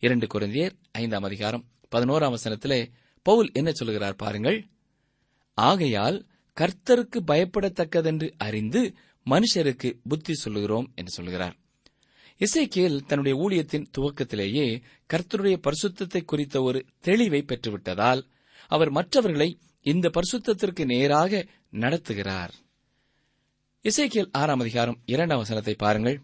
இரண்டு 0.00 0.26
குழந்தையர் 0.26 0.74
ஐந்தாம் 0.90 1.22
அதிகாரம் 1.22 1.64
பதினோராம் 1.96 2.34
வசனத்திலே 2.34 2.90
பவுல் 3.22 3.50
என்ன 3.52 3.72
சொல்கிறார் 3.72 4.14
பாருங்கள். 4.14 4.66
ஆகையால் 5.54 6.26
கர்த்தருக்கு 6.60 7.20
பயப்படத்தக்கதென்று 7.26 8.32
அறிந்து 8.36 8.94
மனுஷருக்கு 9.26 9.98
புத்தி 10.08 10.34
சொல்லுகிறோம் 10.34 10.92
என்று 10.94 11.10
சொல்கிறார். 11.10 11.56
இசைக்கியல் 12.40 12.98
தன்னுடைய 13.06 13.34
ஊழியத்தின் 13.44 13.86
துவக்கத்திலேயே 13.98 14.66
கர்த்தருடைய 15.10 15.56
பரிசுத்தத்தை 15.62 16.24
குறித்த 16.24 16.62
ஒரு 16.62 16.84
தெளிவை 17.04 17.40
பெற்றுவிட்டதால் 17.42 18.22
அவர் 18.68 18.90
மற்றவர்களை 18.90 19.58
இந்த 19.82 20.06
பரிசுத்தத்திற்கு 20.08 20.84
நேராக 20.84 21.46
நடத்துகிறார். 21.72 22.52
இசைக்கியல் 23.84 24.28
ஆறாம் 24.32 24.60
அதிகாரம் 24.60 24.98
இரண்டாம் 25.06 25.38
வசனத்தை 25.38 25.74
பாருங்கள். 25.74 26.20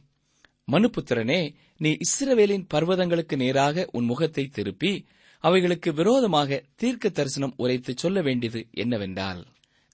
மனுப்புத்திரனே 0.73 1.40
நீ 1.76 1.97
இஸ்ரவேலின் 2.04 2.68
பர்வதங்களுக்கு 2.75 3.37
நேராக 3.37 3.88
உன் 3.92 4.04
முகத்தை 4.04 4.44
திருப்பி 4.47 4.92
அவைகளுக்கு 5.44 5.94
விரோதமாக 5.94 6.62
தீர்க்க 6.75 7.09
தரிசனம் 7.09 7.54
உரைத்து 7.56 7.92
சொல்ல 7.97 8.23
வேண்டியது 8.23 8.66
என்னவென்றால் 8.71 9.47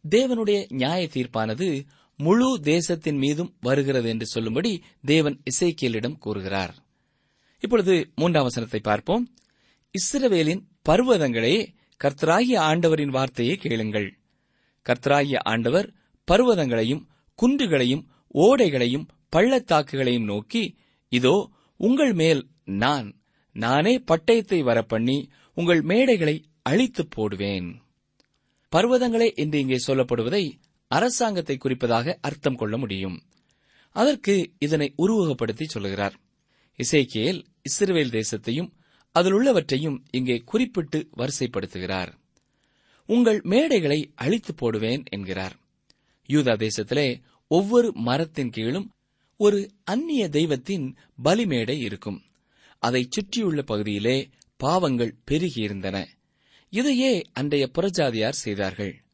தேவனுடைய 0.05 0.59
நியாய 0.73 1.09
தீர்ப்பானது 1.13 1.87
முழு 2.21 2.61
தேசத்தின் 2.61 3.17
மீதும் 3.17 3.57
வருகிறது 3.61 4.09
என்று 4.09 4.27
சொல்லும்படி 4.27 4.83
தேவன் 5.05 5.43
இசைக்கியலிடம் 5.51 6.19
கூறுகிறார். 6.19 6.75
இப்பொழுது 7.61 7.95
மூன்றாம் 8.15 8.43
வசனத்தை 8.43 8.81
பார்ப்போம். 8.81 9.25
இஸ்ரவேலின் 9.95 10.63
பர்வதங்களே 10.89 11.57
கர்த்தராகிய 12.05 12.59
ஆண்டவரின் 12.59 13.09
வார்த்தையை 13.09 13.57
கேளுங்கள். 13.57 14.09
கர்த்தராகிய 14.87 15.37
ஆண்டவர் 15.43 15.89
பர்வதங்களையும் 16.29 17.07
குன்றுகளையும் 17.39 18.05
ஓடைகளையும் 18.35 19.09
பள்ளத்தாக்குகளையும் 19.37 20.25
நோக்கி 20.25 20.77
இதோ 21.09 21.51
உங்கள் 21.77 22.13
மேல் 22.13 22.43
நான் 22.65 23.09
நானே 23.53 23.95
பட்டயத்தை 23.99 24.59
வரப்பண்ணி 24.63 25.19
உங்கள் 25.57 25.83
மேடைகளை 25.83 26.37
அழித்துப் 26.63 27.11
போடுவேன். 27.11 27.69
பர்வதங்களே 28.73 29.29
என்று 29.35 29.59
இங்கே 29.59 29.79
சொல்லப்படுவதை 29.87 30.60
அரசாங்கத்தை 30.91 31.57
குறிப்பதாக 31.57 32.17
அர்த்தம் 32.21 32.57
கொள்ள 32.57 32.77
முடியும். 32.77 33.23
அதற்கு 33.91 34.53
இதனை 34.59 34.95
உருவகப்படுத்தி 34.99 35.65
சொல்லுகிறார். 35.65 36.21
இசைக்கேல் 36.79 37.45
இஸ்ரேல் 37.63 38.11
தேசத்தையும் 38.11 38.73
அதில் 39.13 39.33
உள்ளவற்றையும் 39.33 40.05
இங்கே 40.11 40.37
குறிப்பிட்டு 40.37 41.09
வரிசைப்படுத்துகிறார். 41.17 42.13
உங்கள் 43.07 43.41
மேடைகளை 43.45 44.13
அழித்து 44.15 44.55
போடுவேன் 44.55 45.03
என்கிறார். 45.11 45.57
யூதா 46.27 46.55
தேசத்திலே 46.57 47.23
ஒவ்வொரு 47.49 47.93
மரத்தின் 47.95 48.51
கீழும் 48.51 48.91
ஒரு 49.37 49.71
அந்நிய 49.85 50.29
தெய்வத்தின் 50.29 50.97
பலிமேடை 51.25 51.79
இருக்கும். 51.79 52.23
அதைச் 52.79 53.13
சுற்றியுள்ள 53.13 53.63
பகுதியிலே 53.63 54.29
பாவங்கள் 54.57 55.17
பெருகியிருந்தன. 55.31 56.05
இதையே 56.69 57.23
அன்றைய 57.33 57.71
புறஜாதியார் 57.75 58.41
செய்தார்கள். 58.45 59.05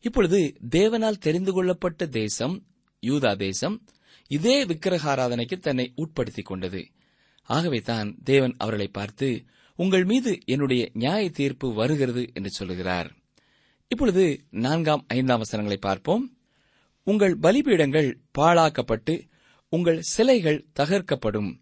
இப்பொழுது 0.00 0.56
தேவனால் 0.70 1.20
தெரிந்து 1.20 1.52
கொள்ளப்பட்ட 1.52 2.06
தேசம் 2.06 2.66
யூதா 3.06 3.36
தேசம் 3.36 3.84
இதே 4.26 4.64
விக்கிரகாராதனைக்கு 4.64 5.58
தன்னை 5.58 5.92
உட்படுத்திக் 5.94 6.44
கொண்டது. 6.44 6.90
ஆகவே 7.42 7.80
தான் 7.80 8.18
தேவன் 8.24 8.54
அவர்களை 8.58 8.88
பார்த்து 8.88 9.44
உங்கள் 9.76 10.04
மீது 10.04 10.38
என்னுடைய 10.44 10.90
நியாய 10.92 11.30
தீர்ப்பு 11.30 11.74
வருகிறது 11.74 12.30
என்று 12.34 12.50
சொல்லுகிறார். 12.50 13.16
இப்பொழுது 13.88 14.44
நான்காம் 14.50 15.04
ஐந்தாம் 15.08 15.38
வசனங்களை 15.38 15.80
பார்ப்போம். 15.80 16.36
உங்கள் 17.02 17.38
பலிபீடங்கள் 17.38 18.18
பாழாக்கப்பட்டு 18.38 19.28
உங்கள் 19.68 20.00
சிலைகள் 20.00 20.66
தகர்க்கப்படும். 20.80 21.60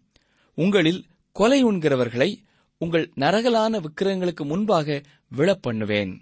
உங்களில் 0.53 1.05
கொலை 1.31 1.65
உண்கிறவர்களை 1.65 2.35
உங்கள் 2.77 3.11
நரகலான 3.15 3.79
விக்கிரகங்களுக்கு 3.79 4.45
முன்பாக 4.45 5.01
விழப்பண்ணுவேன். 5.37 6.19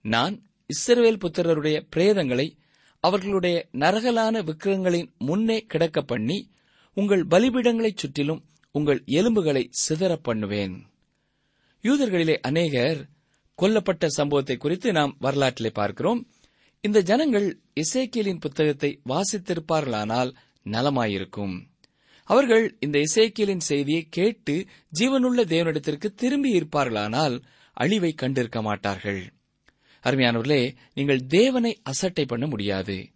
நான் 0.00 0.47
இஸ்ரவேல் 0.72 1.18
புத்திரருடைய 1.18 1.86
பிரேதங்களை 1.96 2.58
அவர்களுடைய 3.00 3.68
நரகலான 3.72 4.42
விக்கிரங்களின் 4.42 5.08
முன்னே 5.18 5.66
கிடக்க 5.66 6.02
பண்ணி 6.02 6.50
உங்கள் 6.94 7.26
பலிபீடங்களைச் 7.26 7.96
சுற்றிலும் 7.96 8.44
உங்கள் 8.70 9.02
எலும்புகளை 9.06 9.68
சிதறப் 9.70 10.22
பண்ணுவேன் 10.22 10.86
யூதர்களிலே 11.82 12.36
அநேகர் 12.40 13.08
கொல்லப்பட்ட 13.58 14.06
சம்பவத்தை 14.06 14.56
குறித்து 14.56 14.92
நாம் 14.92 15.16
வரலாற்றிலே 15.18 15.70
பார்க்கிறோம். 15.70 16.28
இந்த 16.80 17.02
ஜனங்கள் 17.02 17.60
இசைக்கியலின் 17.74 18.40
புத்தகத்தை 18.40 19.00
வாசித்திருப்பார்களானால் 19.08 20.34
நலமாயிருக்கும். 20.66 21.66
அவர்கள் 22.24 22.76
இந்த 22.80 22.98
இசைக்கியலின் 22.98 23.64
செய்தியை 23.70 24.06
கேட்டு 24.10 24.66
ஜீவனுள்ள 25.00 25.42
தேவனிடத்திற்கு 25.44 26.06
திரும்பி 26.14 26.58
இருப்பார்களானால் 26.58 27.42
அழிவை 27.72 28.14
கண்டிருக்க 28.22 28.62
மாட்டார்கள். 28.62 29.37
அருமையானவர்களே 30.02 30.74
நீங்கள் 30.94 31.26
தேவனை 31.26 31.78
அசட்டை 31.82 32.24
பண்ண 32.24 32.46
முடியாது. 32.46 33.08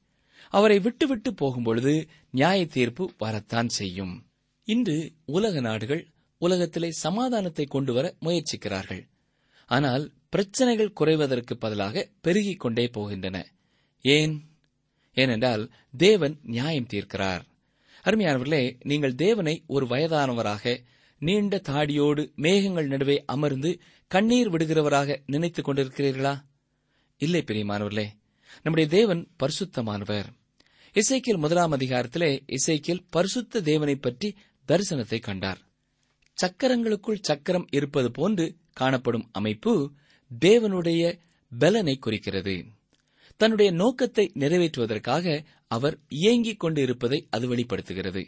அவரை 0.50 0.78
விட்டுவிட்டு 0.78 1.32
போகும்பொழுது 1.32 2.08
நியாய 2.30 2.66
தீர்ப்பு 2.66 3.12
வரத்தான் 3.18 3.68
செய்யும். 3.68 4.26
இன்று 4.64 5.12
உலக 5.24 5.60
நாடுகள் 5.60 6.06
உலகத்திலே 6.38 6.90
சமாதானத்தை 6.90 7.64
கொண்டு 7.64 7.92
வர 7.92 8.14
முயற்சிக்கிறார்கள். 8.20 9.08
ஆனால் 9.66 10.12
பிரச்சனைகள் 10.28 10.92
குறைவதற்கு 11.00 11.54
பதிலாக 11.58 12.08
பெருகிக் 12.20 12.60
கொண்டே 12.60 12.90
போகின்றன. 12.94 13.44
ஏன்? 14.00 14.44
ஏனென்றால் 15.14 15.70
தேவன் 15.96 16.38
நியாயம் 16.42 16.86
தீர்க்கிறார். 16.92 17.40
அருமையானவர்களே 18.04 18.76
நீங்கள் 18.82 19.14
தேவனை 19.14 19.62
ஒரு 19.66 19.86
வயதானவராக 19.86 20.78
நீண்ட 21.18 21.60
தாடியோடு 21.68 22.34
மேகங்கள் 22.34 22.86
நடுவே 22.86 23.22
அமர்ந்து 23.26 23.80
கண்ணீர் 24.06 24.50
விடுகிறவராக 24.50 25.16
நினைத்துக் 25.26 25.68
கொண்டிருக்கிறீர்களா? 25.68 26.40
இல்லை 27.22 27.44
பிரியமானவர்களே. 27.46 28.06
நம்முடைய 28.62 28.88
தேவன் 28.88 29.28
பரிசுத்தமானவர். 29.42 30.24
இசைக்கியல் 30.94 31.36
முதலாம் 31.36 31.72
அதிகாரத்திலே 31.72 32.40
இசைக்கியல் 32.46 33.04
பரிசுத்த 33.10 33.60
தேவனை 33.60 33.96
பற்றி 33.96 34.34
தரிசனத்தை 34.68 35.20
கண்டார். 35.20 35.58
சக்கரங்களுக்குள் 36.34 37.18
சக்கரம் 37.20 37.66
இருப்பது 37.70 38.10
போன்று 38.10 38.56
காணப்படும் 38.72 39.28
அமைப்பு 39.32 39.92
தேவனுடைய 40.40 41.18
பலனை 41.58 41.96
குறிக்கிறது. 41.96 42.64
தன்னுடைய 43.36 43.72
நோக்கத்தை 43.72 44.32
நிறைவேற்றுவதற்காக 44.34 45.44
அவர் 45.66 45.98
இயங்கிக் 46.08 46.60
கொண்டு 46.60 46.82
இருப்பதை 46.82 47.26
அது 47.30 47.48
வெளிப்படுத்துகிறது. 47.48 48.26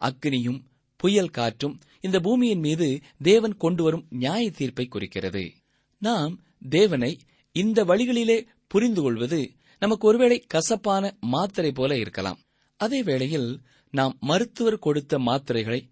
அக்னியும் 0.00 0.62
புயல் 0.96 1.30
காற்றும் 1.30 1.80
இந்த 2.00 2.20
பூமியின் 2.20 2.60
மீது 2.60 3.00
தேவன் 3.22 3.56
கொண்டு 3.56 3.82
வரும் 3.82 4.06
நியாய 4.10 4.50
தீர்ப்பை 4.50 4.86
குறிக்கிறது. 4.86 5.52
நாம் 5.98 6.40
தேவனை 6.70 7.18
இந்த 7.52 7.84
வழிகளிலே 7.84 8.46
புரிந்து 8.66 9.02
கொள்வது 9.02 9.52
நமக்கு 9.78 10.08
ஒருவேளை 10.08 10.44
கசப்பான 10.46 11.16
மாத்திரை 11.20 11.72
போல 11.72 11.96
இருக்கலாம். 11.96 12.38
அதே 12.76 13.02
வேளையில் 13.02 13.60
நாம் 13.90 14.16
மருத்துவர் 14.20 14.78
கொடுத்த 14.78 15.18
மாத்திரைகளை 15.18 15.90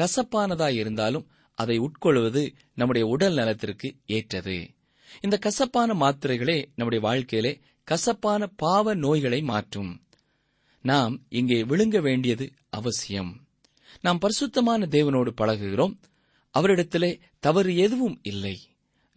கசப்பானதாயிருந்தாலும் 0.00 1.26
அதை 1.54 1.78
உட்கொள்வது 1.78 2.54
நம்முடைய 2.74 3.06
உடல் 3.06 3.34
நலத்திற்கு 3.34 3.96
ஏற்றது. 4.06 4.70
இந்த 5.20 5.38
கசப்பான 5.38 5.94
மாத்திரைகளே 5.94 6.64
நம்முடைய 6.74 7.06
வாழ்க்கையிலே 7.06 7.60
கசப்பான 7.84 8.46
பாவ 8.46 8.94
நோய்களை 8.94 9.42
மாற்றும். 9.42 10.02
நாம் 10.82 11.22
இங்கே 11.28 11.62
விழுங்க 11.62 12.00
வேண்டியது 12.00 12.52
அவசியம். 12.70 13.46
நாம் 14.00 14.18
பரிசுத்தமான 14.18 14.88
தேவனோடு 14.90 15.32
பழகுகிறோம். 15.40 15.98
அவரிடத்திலே 16.58 17.20
தவறு 17.40 17.76
எதுவும் 17.76 18.18
இல்லை. 18.22 18.58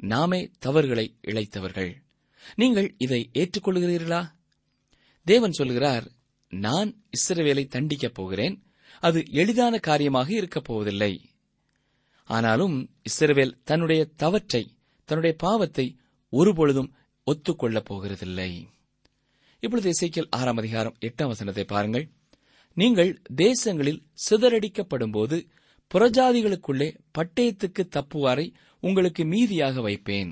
நாமே 0.01 0.51
தவறுகளை 0.59 1.15
இழைத்தவர்கள். 1.27 1.93
நீங்கள் 2.55 2.95
இதை 2.97 3.29
ஏற்றுக்கொள்கிறீர்களா? 3.33 4.31
தேவன் 5.25 5.51
சொல்கிறார் 5.51 6.11
நான் 6.49 7.03
இஸ்ரவேலை 7.09 7.67
தண்டிக்கப் 7.67 8.13
போகிறேன். 8.13 8.63
அது 8.99 9.23
எளிதான 9.31 9.77
காரியமாக 9.77 10.33
இருக்கப் 10.33 10.63
போவதில்லை. 10.63 11.29
ஆனாலும் 12.23 12.89
இஸ்ரவேல் 13.09 13.57
தன்னுடைய 13.63 14.05
தவற்றை 14.15 14.75
தன்னுடைய 15.05 15.37
பாவத்தை 15.39 15.97
ஒருபொழுதும் 16.29 16.93
ஒத்துக்கொள்ளப் 17.31 17.85
போகிறதில்லை. 17.89 18.65
இப்பொழுது 19.59 19.89
இசைக்கியல் 19.89 20.27
ஆறாம் 20.29 20.57
அதிகாரம் 20.57 20.97
எட்டாம் 20.99 21.27
வசனத்தை 21.27 21.63
பாருங்கள். 21.63 22.09
நீங்கள் 22.73 23.21
தேசங்களில் 23.35 24.03
சிதறடிக்கப்படும்போது 24.29 25.49
புறஜாதிகளுக்குள்ளே 25.93 26.97
பட்டயத்துக்கு 27.17 27.87
தப்புவாரை 27.95 28.53
உங்களுக்கு 28.81 29.23
மீதியாக 29.23 29.81
வைப்பேன். 29.81 30.31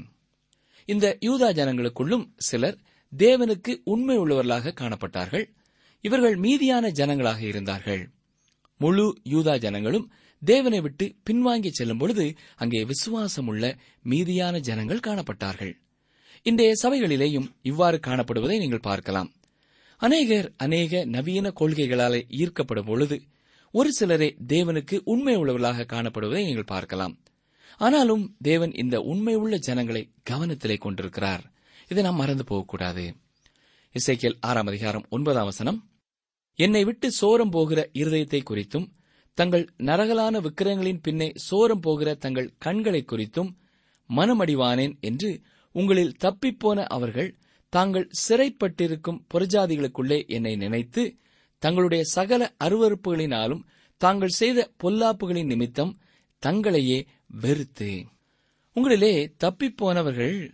இந்த 0.85 1.17
யூதா 1.21 1.49
ஜனங்களுக்குள்ளும் 1.59 2.25
சிலர் 2.37 2.77
தேவனுக்கு 3.17 3.81
உண்மை 3.83 4.17
உள்ளவர்களாக 4.17 4.73
காணப்பட்டார்கள். 4.81 5.45
இவர்கள் 6.01 6.35
மீதியான 6.35 6.87
ஜனங்களாக 6.99 7.41
இருந்தார்கள். 7.41 8.03
முழு 8.77 9.05
யூதா 9.29 9.57
ஜனங்களும் 9.57 10.11
தேவனை 10.41 10.81
விட்டு 10.81 11.05
பின்வாங்கி 11.29 11.69
செல்லும் 11.69 11.97
பொழுது 11.97 12.25
அங்கே 12.55 12.85
விசுவாசமுள்ள 12.85 13.63
மீதியான 14.09 14.59
ஜனங்கள் 14.59 15.05
காணப்பட்டார்கள். 15.07 15.73
இன்றைய 16.45 16.73
சபைகளிலேயும் 16.83 17.47
இவ்வாறு 17.61 17.97
காணப்படுவதை 18.07 18.57
நீங்கள் 18.59 18.87
பார்க்கலாம். 18.89 19.29
அநேகர் 20.01 20.47
அநேக 20.57 21.01
நவீன 21.05 21.47
கொள்கைகளாலே 21.59 22.21
ஈர்க்கப்படும் 22.41 22.85
பொழுது 22.85 23.17
ஒரு 23.73 23.89
சிலரே 23.91 24.29
தேவனுக்கு 24.47 24.95
உண்மை 25.03 25.35
உள்ளவர்களாக 25.37 25.87
காணப்படுவதை 25.95 26.43
நீங்கள் 26.45 26.71
பார்க்கலாம். 26.75 27.15
ஆனாலும் 27.77 28.35
தேவன் 28.41 28.71
இந்த 28.71 29.01
உண்மை 29.01 29.35
உள்ள 29.35 29.57
ஜனங்களை 29.57 30.11
கவனத்திலே 30.29 30.77
கொண்டிருக்கிறார். 30.77 31.51
இதை 31.87 32.03
நாம் 32.03 32.15
மறந்து 32.15 32.43
போகக்கூடாது. 32.43 33.15
இசைக்கியல் 33.95 34.37
ஆறாம் 34.39 34.67
அதிகாரம் 34.67 35.05
ஒன்பதாம் 35.09 35.45
வசனம். 35.45 35.89
என்னை 36.55 36.83
விட்டு 36.83 37.11
சோரம் 37.21 37.49
போகிற 37.49 37.89
இருதயத்தை 37.93 38.41
குறித்தும் 38.43 38.91
தங்கள் 39.33 39.73
நரகலான 39.77 40.41
விக்கிரங்களின் 40.41 41.01
பின்னே 41.01 41.31
சோரம் 41.49 41.81
போகிற 41.81 42.13
தங்கள் 42.13 42.53
கண்களை 42.57 43.05
குறித்தும் 43.07 43.57
மனமடிவானேன் 44.15 44.99
என்று 44.99 45.41
உங்களில் 45.71 46.15
தப்பிப்போன 46.19 46.85
அவர்கள் 46.85 47.37
தாங்கள் 47.69 48.09
சிறைப்பட்டிருக்கும் 48.27 49.21
புறஜாதிகளுக்குள்ளே 49.33 50.27
என்னை 50.27 50.55
நினைத்து 50.55 51.17
தங்களுடைய 51.57 52.03
சகல 52.03 52.55
அருவறுப்புகளினாலும் 52.63 53.63
தாங்கள் 53.97 54.29
செய்த 54.29 54.71
பொல்லாப்புகளின் 54.83 55.45
நிமித்தம் 55.45 55.97
தங்களையே 56.39 57.07
வெறுத்து 57.29 58.05
உங்களிலே 58.75 59.33
தப்பிப்போனவர்கள் 59.43 60.51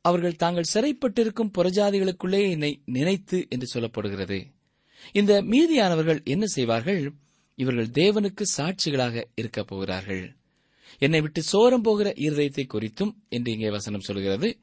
அவர்கள் 0.00 0.36
தாங்கள் 0.36 0.70
சிறைப்பட்டிருக்கும் 0.72 1.50
புறஜாதிகளுக்குள்ளே 1.58 2.50
என்னை 2.50 2.82
நினைத்து 2.84 3.46
என்று 3.50 3.80
சொல்லப்படுகிறது. 3.80 4.44
இந்த 5.12 5.42
மீதியானவர்கள் 5.42 6.24
என்ன 6.24 6.46
செய்வார்கள்? 6.46 7.12
இவர்கள் 7.54 7.88
தேவனுக்கு 7.88 8.42
சாட்சிகளாக 8.56 9.24
இருக்கப் 9.34 9.66
போகிறார்கள். 9.66 10.36
என்னை 10.98 11.20
விட்டு 11.20 11.42
சோரம் 11.52 11.82
போகிற 11.82 12.12
இருதயத்தை 12.16 12.64
குறித்தும் 12.66 13.12
என்று 13.28 13.52
இங்கே 13.52 13.70
வசனம் 13.70 14.00
சொல்கிறது. 14.00 14.58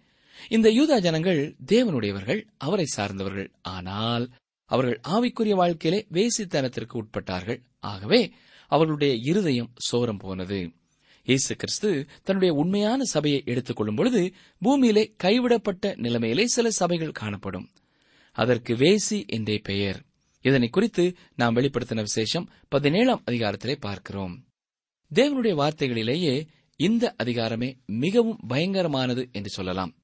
இந்த 0.50 0.70
யூதா 0.70 1.00
ஜனங்கள் 1.00 1.56
தேவனுடையவர்கள் 1.66 2.42
அவரை 2.58 2.86
சார்ந்தவர்கள். 2.86 3.52
ஆனால் 3.62 4.30
அவர்கள் 4.66 5.00
ஆவிக்குரிய 5.08 5.56
வாழ்க்கையிலே 5.56 6.08
வேசித்தனத்திற்கு 6.14 7.02
உட்பட்டார்கள். 7.02 7.60
ஆகவே 7.80 8.32
அவர்களுடைய 8.68 9.14
இருதயம் 9.16 9.74
சோரம் 9.92 10.20
போனது. 10.20 10.72
இயேசு 11.26 11.56
கிறிஸ்து 11.56 12.08
தன்னுடைய 12.24 12.54
உண்மையான 12.54 13.04
சபையை 13.04 13.42
எடுத்துக் 13.46 13.76
கொள்ளும் 13.76 13.96
பொழுது 13.96 14.34
பூமியிலே 14.60 15.14
கைவிடப்பட்ட 15.24 15.96
நிலைமையிலே 15.96 16.46
சில 16.46 16.70
சபைகள் 16.70 17.12
காணப்படும். 17.12 17.70
அதற்கு 18.32 18.76
வேசி 18.76 19.28
என்றே 19.28 19.58
பெயர். 19.58 20.04
இதனை 20.42 20.70
குறித்து 20.70 21.16
நாம் 21.36 21.56
வெளிப்படுத்தின 21.56 21.96
விசேஷம் 21.96 22.50
பதினேழாம் 22.68 23.24
அதிகாரத்திலே 23.32 23.76
பார்க்கிறோம். 23.80 24.46
தேவனுடைய 25.16 25.56
வார்த்தைகளிலேயே 25.56 26.48
இந்த 26.76 27.16
அதிகாரமே 27.24 27.86
மிகவும் 27.86 28.40
பயங்கரமானது 28.50 29.32
என்று 29.32 29.50
சொல்லலாம். 29.50 29.96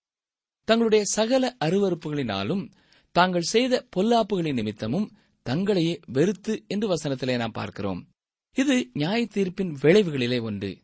தங்களுடைய 0.64 1.06
சகல 1.06 1.56
அருவறுப்புகளினாலும் 1.60 2.72
தாங்கள் 3.12 3.42
செய்த 3.42 3.88
பொல்லாப்புகளின் 3.96 4.54
நிமித்தமும் 4.54 5.12
தங்களையே 5.50 6.02
வெறுத்து 6.08 6.64
என்று 6.68 6.96
வசனத்திலே 6.96 7.38
நாம் 7.38 7.52
பார்க்கிறோம். 7.52 8.08
இது 8.54 8.90
நியாய 8.94 9.28
தீர்ப்பின் 9.34 9.76
விளைவுகளிலே 9.82 10.42
ஒன்று. 10.42 10.81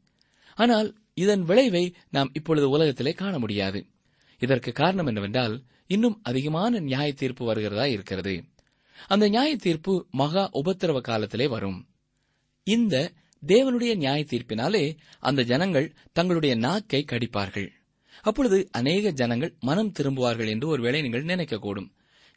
ஆனால் 0.58 0.89
இதன் 1.13 1.43
விளைவை 1.43 1.84
நாம் 2.10 2.32
இப்பொழுது 2.34 2.67
உலகத்திலே 2.70 3.12
காண 3.12 3.34
முடியாது. 3.39 3.80
இதற்கு 4.41 4.72
காரணம் 4.72 5.06
என்னவென்றால் 5.06 5.56
இன்னும் 5.88 6.17
அதிகமான 6.24 6.80
நியாய 6.80 7.13
தீர்ப்பு 7.13 7.43
வருகிறதா 7.46 7.86
இருக்கிறது. 7.86 8.36
அந்த 9.08 9.26
நியாய 9.30 9.52
தீர்ப்பு 9.56 9.93
மகா 10.12 10.43
உபத்திரவ 10.54 11.00
காலத்திலே 11.02 11.48
வரும். 11.48 11.80
இந்த 12.67 12.96
தேவனுடைய 13.43 13.91
நியாய 13.96 14.20
தீர்ப்பினாலே 14.30 14.84
அந்த 15.20 15.41
ஜனங்கள் 15.43 15.88
தங்களுடைய 16.12 16.54
நாக்கை 16.56 17.02
கடிப்பார்கள். 17.12 17.70
அப்பொழுது 18.22 18.58
அநேக 18.72 19.12
ஜனங்கள் 19.12 19.54
மனம் 19.60 19.93
திரும்புவார்கள் 20.00 20.50
என்று 20.50 20.67
ஒருவேளை 20.67 21.02
நீங்கள் 21.02 21.30
நினைக்கக்கூடும். 21.32 21.89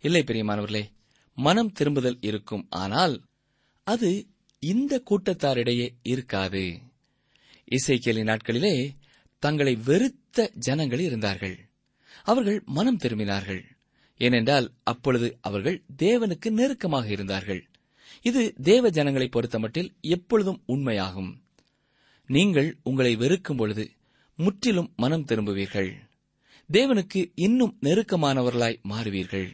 இல்லை 0.04 0.22
பெரியமானவர்களே 0.26 0.84
மனம் 1.38 1.72
திரும்புதல் 1.72 2.18
இருக்கும். 2.20 2.64
ஆனால் 2.70 3.14
அது 3.86 4.10
இந்த 4.62 5.02
கூட்டத்தாரிடையே 5.10 5.88
இருக்காது. 6.02 6.64
இசைக்கியலின் 7.70 8.28
நாட்களிலே 8.30 8.90
தங்களை 9.38 9.76
வெறுத்த 9.76 10.50
ஜனங்கள் 10.54 11.00
இருந்தார்கள். 11.00 11.68
அவர்கள் 12.24 12.62
மனம் 12.66 12.98
திரும்பினார்கள். 12.98 13.62
ஏனென்றால் 14.18 14.72
அப்பொழுது 14.82 15.38
அவர்கள் 15.40 15.82
தேவனுக்கு 15.98 16.50
நெருக்கமாக 16.50 17.08
இருந்தார்கள். 17.08 17.68
இது 18.22 18.54
தேவ 18.62 18.90
ஜனங்களை 18.90 19.28
பொறுத்தமட்டில் 19.32 19.90
எப்பொழுதும் 20.00 20.62
உண்மையாகும். 20.68 21.32
நீங்கள் 22.26 22.76
உங்களை 22.82 23.16
வெறுக்கும் 23.16 23.56
பொழுது 23.56 23.90
முற்றிலும் 24.36 24.92
மனம் 24.96 25.24
திரும்புவீர்கள். 25.24 25.94
தேவனுக்கு 26.72 27.30
இன்னும் 27.34 27.78
நெருக்கமானவர்களாய் 27.82 28.82
மாறுவீர்கள். 28.88 29.48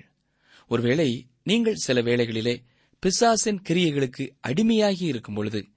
ஒருவேளை 0.69 1.27
நீங்கள் 1.43 1.75
சில 1.75 2.03
வேளைகளிலே 2.03 2.63
பிசாசின் 3.01 3.63
கிரியைகளுக்கு 3.69 4.31
அடிமையாகி 4.49 5.03
இருக்கும் 5.03 5.35
பொழுது 5.35 5.69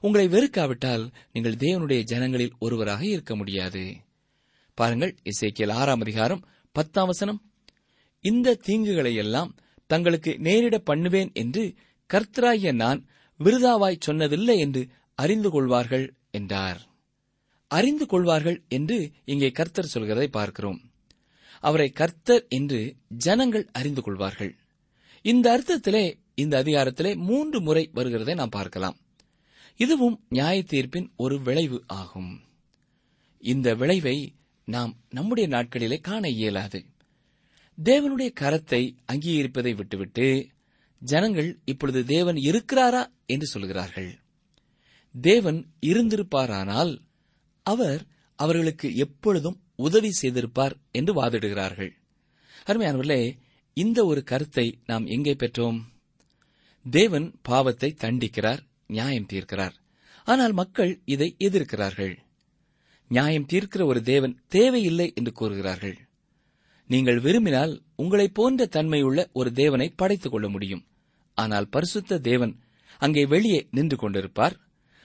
உங்களை 0.00 0.28
வெறுக்காவிட்டால் 0.28 1.10
நீங்கள் 1.32 1.56
தேவனுடைய 1.56 2.02
ஜனங்களில் 2.02 2.56
ஒருவராக 2.58 3.04
இருக்க 3.06 3.36
முடியாது. 3.36 3.96
பாருங்கள் 4.74 5.14
இசைக்கியல் 5.22 5.72
ஆறாம் 5.72 6.00
அதிகாரம் 6.00 6.44
பத்தாம் 6.72 7.06
வசனம். 7.06 7.40
இந்த 8.20 8.58
தீங்குகளை 8.66 9.14
எல்லாம் 9.14 9.56
தங்களுக்கு 9.86 10.30
நேரிட 10.38 10.78
பண்ணுவேன் 10.78 11.30
என்று 11.32 11.74
கர்த்தராகிய 12.10 12.72
நான் 12.74 13.06
விருதாவாய் 13.40 14.04
சொன்னதில்லை 14.06 14.56
என்று 14.58 14.88
அறிந்து 15.14 15.50
கொள்வார்கள் 15.50 16.14
என்றார். 16.30 16.80
அறிந்து 17.70 18.06
கொள்வார்கள் 18.06 18.64
என்று 18.68 19.12
இங்கே 19.24 19.50
கர்த்தர் 19.50 19.92
சொல்கிறதை 19.94 20.26
பார்க்கிறோம். 20.26 20.80
அவரை 21.60 21.88
கர்த்தர் 21.90 22.44
என்று 22.48 22.96
ஜனங்கள் 23.08 23.68
அறிந்து 23.72 24.02
கொள்வார்கள். 24.02 24.56
இந்த 25.22 25.46
அர்த்தத்திலே 25.56 26.18
இந்த 26.34 26.62
அதிகாரத்திலே 26.62 27.16
மூன்று 27.16 27.60
முறை 27.60 27.90
வருகிறதை 27.94 28.34
நாம் 28.34 28.48
பார்க்கலாம். 28.48 28.96
இதுவும் 29.80 30.26
நியாய 30.28 30.62
தீர்ப்பின் 30.62 31.08
ஒரு 31.16 31.42
விளைவு 31.42 31.84
ஆகும். 31.86 32.40
இந்த 33.38 33.74
விளைவை 33.74 34.34
நாம் 34.64 34.96
நம்முடைய 35.10 35.48
நாட்களிலே 35.48 36.00
காண 36.00 36.28
இயலாது. 36.28 36.84
தேவனுடைய 37.84 38.30
கரத்தை 38.40 38.96
அங்கீகரிப்பதை 39.06 39.76
விட்டுவிட்டு 39.76 40.50
ஜனங்கள் 40.98 41.60
இப்பொழுது 41.64 42.04
தேவன் 42.04 42.34
இருக்கிறாரா 42.34 43.06
என்று 43.26 43.46
சொல்கிறார்கள். 43.46 44.18
தேவன் 45.14 45.66
இருந்திருப்பாரானால் 45.80 47.00
அவர் 47.62 48.06
அவர்களுக்கு 48.36 48.94
எப்பொழுதும் 48.94 49.60
உதவி 49.76 50.10
செய்திருப்பார் 50.22 50.74
என்று 50.90 51.12
வாதிடுகிறார்கள். 51.22 51.92
அருமையானவர்களே 52.66 53.38
இந்த 53.74 54.04
ஒரு 54.04 54.22
கருத்தை 54.22 54.78
நாம் 54.86 55.06
எங்கே 55.06 55.34
பெற்றோம்? 55.34 55.78
தேவன் 56.90 57.34
பாவத்தை 57.42 57.96
தண்டிக்கிறார் 58.00 58.62
நியாயம் 58.88 59.26
தீர்க்கிறார். 59.32 59.72
ஆனால் 60.24 60.52
மக்கள் 60.52 61.00
இதை 61.04 61.36
எதிர்க்கிறார்கள். 61.38 62.16
நியாயம் 63.08 63.46
தீர்க்கிற 63.52 63.84
ஒரு 63.84 64.02
தேவன் 64.02 64.40
தேவையில்லை 64.48 65.12
என்று 65.14 65.32
கூறுகிறார்கள். 65.32 65.96
நீங்கள் 66.86 67.20
விரும்பினால் 67.20 67.82
உங்களைப் 67.96 68.34
போன்ற 68.34 68.66
தன்மையுள்ள 68.66 69.28
ஒரு 69.32 69.52
தேவனை 69.52 69.92
படைத்துக் 69.96 70.32
கொள்ள 70.32 70.48
முடியும். 70.48 70.84
ஆனால் 71.34 71.68
பரிசுத்த 71.68 72.18
தேவன் 72.18 72.60
அங்கே 72.98 73.26
வெளியே 73.26 73.68
நின்று 73.70 73.96
கொண்டிருப்பார். 73.96 74.56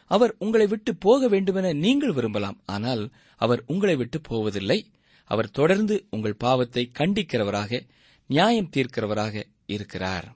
அவர் 0.07 0.35
உங்களை 0.39 0.67
விட்டு 0.67 0.95
போக 0.95 1.27
வேண்டுமென 1.27 1.73
நீங்கள் 1.73 2.13
விரும்பலாம். 2.13 2.61
ஆனால் 2.65 3.11
அவர் 3.35 3.63
உங்களை 3.65 3.95
விட்டு 3.95 4.21
போவதில்லை. 4.21 4.79
அவர் 5.25 5.51
தொடர்ந்து 5.51 6.05
உங்கள் 6.09 6.35
பாவத்தை 6.35 6.91
கண்டிக்கிறவராக 6.99 7.87
நியாயம் 8.25 8.69
தீர்க்கிறவராக 8.75 9.43
இருக்கிறார். 9.65 10.35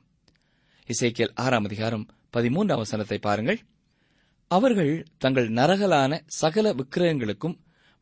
இசைக்கியல் 0.87 1.35
ஆறாம் 1.35 1.63
அதிகாரம் 1.63 2.05
பதிமூன்று 2.33 2.73
அவசரத்தை 2.75 3.17
பாருங்கள். 3.19 3.59
அவர்கள் 4.51 4.91
தங்கள் 5.17 5.47
நரகலான 5.49 6.11
சகல 6.35 6.73
விக்கிரகங்களுக்கும் 6.73 7.55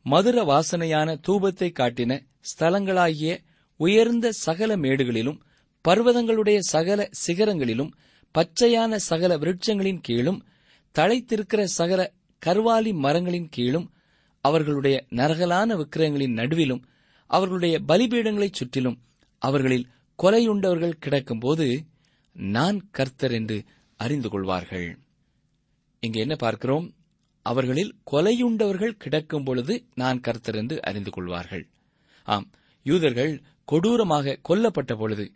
மதுர 0.06 0.44
வாசனையான 0.44 1.18
தூபத்தை 1.26 1.68
காட்டின 1.72 2.12
ஸ்தலங்களாகிய 2.50 3.32
உயர்ந்த 3.80 4.32
சகல 4.38 4.76
மேடுகளிலும் 4.76 5.40
பர்வதங்களுடைய 5.84 6.58
சகல 6.66 7.08
சிகரங்களிலும் 7.26 7.90
பச்சையான 8.34 8.96
சகல 8.96 9.36
விருட்சங்களின் 9.36 10.00
கீழும் 10.00 10.40
தழைத்திருக்கிற 10.94 11.64
சகல 11.74 12.00
கர்வாலி 12.42 12.92
மரங்களின் 12.96 13.48
கீழும் 13.48 13.86
அவர்களுடைய 14.44 15.06
நரகலான 15.10 15.76
விக்கிரகங்களின் 15.76 16.36
நடுவிலும் 16.36 16.82
அவர்களுடைய 17.30 17.76
பலிபீடங்களைச் 17.88 18.52
சுற்றிலும் 18.52 18.98
அவர்களில் 19.42 19.86
கொலையுண்டவர்கள் 20.18 21.00
கிடக்கும்போது 21.06 21.66
நான் 22.36 22.78
கர்த்தர் 22.90 23.32
என்று 23.32 23.58
அறிந்து 23.96 24.28
கொள்வார்கள். 24.28 24.98
இங்கே 26.00 26.20
என்ன 26.20 26.34
பார்க்கிறோம்? 26.34 26.94
அவர்களில் 27.42 27.94
கொலையுண்டவர்கள் 28.12 28.98
கிடக்கும் 28.98 29.44
பொழுது 29.44 29.84
நான் 29.94 30.20
கர்த்தர் 30.20 30.54
என்று 30.54 30.82
அறிந்து 30.82 31.10
கொள்வார்கள். 31.10 31.68
ஆம் 32.22 32.50
யூதர்கள் 32.82 33.42
கொடூரமாக 33.64 34.38
கொல்லப்பட்ட 34.48 34.94
பொழுது 34.98 35.32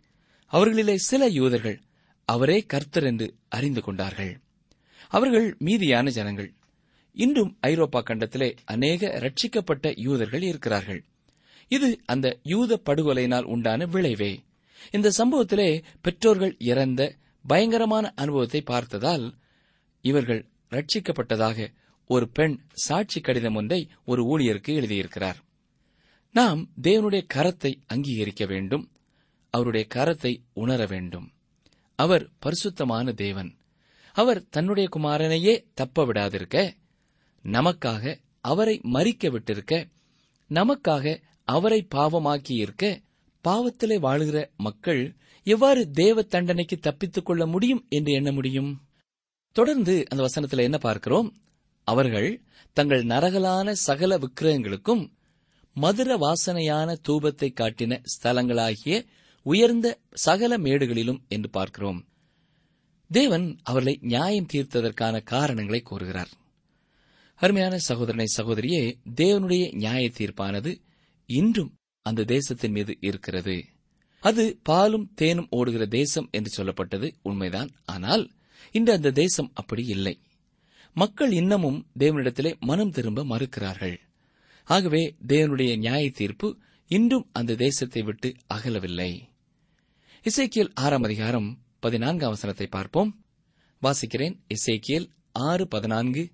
அவர்களிலே 0.51 0.95
சில 0.95 1.27
யூதர்கள் 1.27 1.81
அவரே 2.25 2.63
கர்த்தர் 2.65 3.03
என்று 3.03 3.35
அறிந்து 3.49 3.81
கொண்டார்கள். 3.81 4.39
அவர்கள் 5.09 5.57
மீதியான 5.65 6.09
ஜனங்கள். 6.09 6.53
இன்றும் 7.13 7.57
ஐரோப்பா 7.59 8.03
கண்டத்திலே 8.03 8.57
அநேக 8.65 9.07
ரட்சிக்கப்பட்ட 9.19 9.93
யூதர்கள் 9.99 10.41
இருக்கிறார்கள். 10.41 11.03
இது 11.67 11.99
அந்த 12.05 12.39
யூத 12.43 12.79
படுகொலையினால் 12.85 13.43
உண்டான 13.43 13.85
விளைவே. 13.85 14.43
இந்த 14.91 15.11
சம்பவத்திலே 15.17 15.83
பெற்றோர்கள் 16.01 16.55
இறந்த 16.59 17.15
பயங்கரமான 17.47 18.13
அனுபவத்தை 18.15 18.61
பார்த்ததால் 18.61 19.37
இவர்கள் 20.01 20.49
ரட்சிக்கப்பட்டதாக 20.69 21.73
ஒரு 22.07 22.29
பெண் 22.29 22.59
சாட்சி 22.73 23.21
கடிதம் 23.21 23.55
ஒன்றை 23.55 23.89
ஒரு 24.05 24.37
ஊழியருக்கு 24.37 24.67
எழுதியிருக்கிறார். 24.67 25.35
நாம் 26.31 26.69
தேவனுடைய 26.81 27.27
கரத்தை 27.33 27.73
அங்கீகரிக்க 27.85 28.45
வேண்டும். 28.45 28.91
அவருடைய 29.49 29.87
கரத்தை 29.95 30.43
உணர 30.53 30.85
வேண்டும். 30.85 31.31
அவர் 31.95 32.29
பரிசுத்தமான 32.39 33.11
தேவன். 33.11 33.55
அவர் 34.13 34.49
தன்னுடைய 34.49 34.89
குமாரனையே 34.95 35.65
தப்ப 35.73 36.05
விடாதிருக்க 36.05 36.71
நமக்காக 37.43 38.17
அவரை 38.41 38.81
மறிக்க 38.83 39.29
விட்டிருக்க 39.29 39.91
நமக்காக 40.49 41.21
அவரை 41.43 41.87
பாவமாக்கியிருக்க 41.95 43.03
பாவத்திலே 43.43 43.97
வாழுகிற 43.99 44.49
மக்கள் 44.57 45.15
எவ்வாறு 45.43 45.89
தேவ 45.89 46.21
தண்டனைக்கு 46.21 46.77
தப்பித்துக் 46.77 47.25
கொள்ள 47.25 47.45
முடியும் 47.45 47.85
என்று 47.89 48.11
எண்ண 48.11 48.31
முடியும்? 48.31 48.81
தொடர்ந்து 49.51 50.05
அந்த 50.09 50.23
வசனத்தில் 50.23 50.59
என்ன 50.59 50.77
பார்க்கிறோம்? 50.77 51.35
அவர்கள் 51.83 52.41
தங்கள் 52.73 53.03
நரகலான 53.03 53.71
சகல 53.71 54.17
விக்கிரகங்களுக்கும் 54.17 55.11
மதுர 55.73 56.17
வாசனையான 56.17 56.95
தூபத்தை 57.07 57.49
காட்டின 57.53 58.03
ஸ்தலங்களாகிய 58.13 59.05
உயர்ந்த 59.43 59.99
சகல 60.11 60.57
மேடுகளிலும் 60.57 61.21
என்று 61.27 61.49
பார்க்கிறோம். 61.49 62.07
தேவன் 63.11 63.57
அவர்களை 63.63 63.97
நியாயம் 64.01 64.47
தீர்த்ததற்கான 64.53 65.23
காரணங்களை 65.23 65.81
கூறுகிறார். 65.81 66.29
அருமையான 67.35 67.77
சகோதரனை 67.77 68.25
சகோதரியே 68.37 68.99
தேவனுடைய 69.15 69.73
நியாய 69.73 70.11
தீர்ப்பானது 70.17 70.81
இன்றும் 71.25 71.75
அந்த 72.01 72.23
தேசத்தின் 72.23 72.71
மீது 72.71 72.97
இருக்கிறது. 72.99 73.65
அது 74.21 74.59
பாலும் 74.63 75.11
தேனும் 75.15 75.47
ஓடுகிற 75.49 75.85
தேசம் 75.85 76.27
என்று 76.31 76.63
சொல்லப்பட்டது. 76.63 77.13
உண்மைதான். 77.21 77.69
ஆனால் 77.85 78.31
இன்று 78.71 78.93
அந்த 78.93 79.11
தேசம் 79.11 79.51
அப்படி 79.53 79.83
இல்லை. 79.85 80.19
மக்கள் 80.93 81.31
இன்னமும் 81.31 81.87
தேவனிடத்திலே 81.99 82.59
மனம் 82.59 82.89
திரும்ப 82.89 83.23
மறுக்கிறார்கள். 83.23 83.97
ஆகவே 84.67 85.15
தேவனுடைய 85.27 85.77
நியாய 85.77 86.09
தீர்ப்பு 86.09 86.57
இன்றும் 86.87 87.29
அந்த 87.31 87.55
தேசத்தை 87.55 88.01
விட்டு 88.01 88.35
அகலவில்லை. 88.53 89.11
இசைக்கியல் 90.25 90.71
ஆறாம் 90.73 91.03
அதிகாரம் 91.03 91.59
பதினான்காம் 91.79 92.33
அவசரத்தை 92.33 92.67
பார்ப்போம். 92.69 93.11
வாசிக்கிறேன். 93.81 94.35
இசைக்கியல் 94.47 95.07
ஆறு 95.31 95.67
பதினான்கு. 95.67 96.31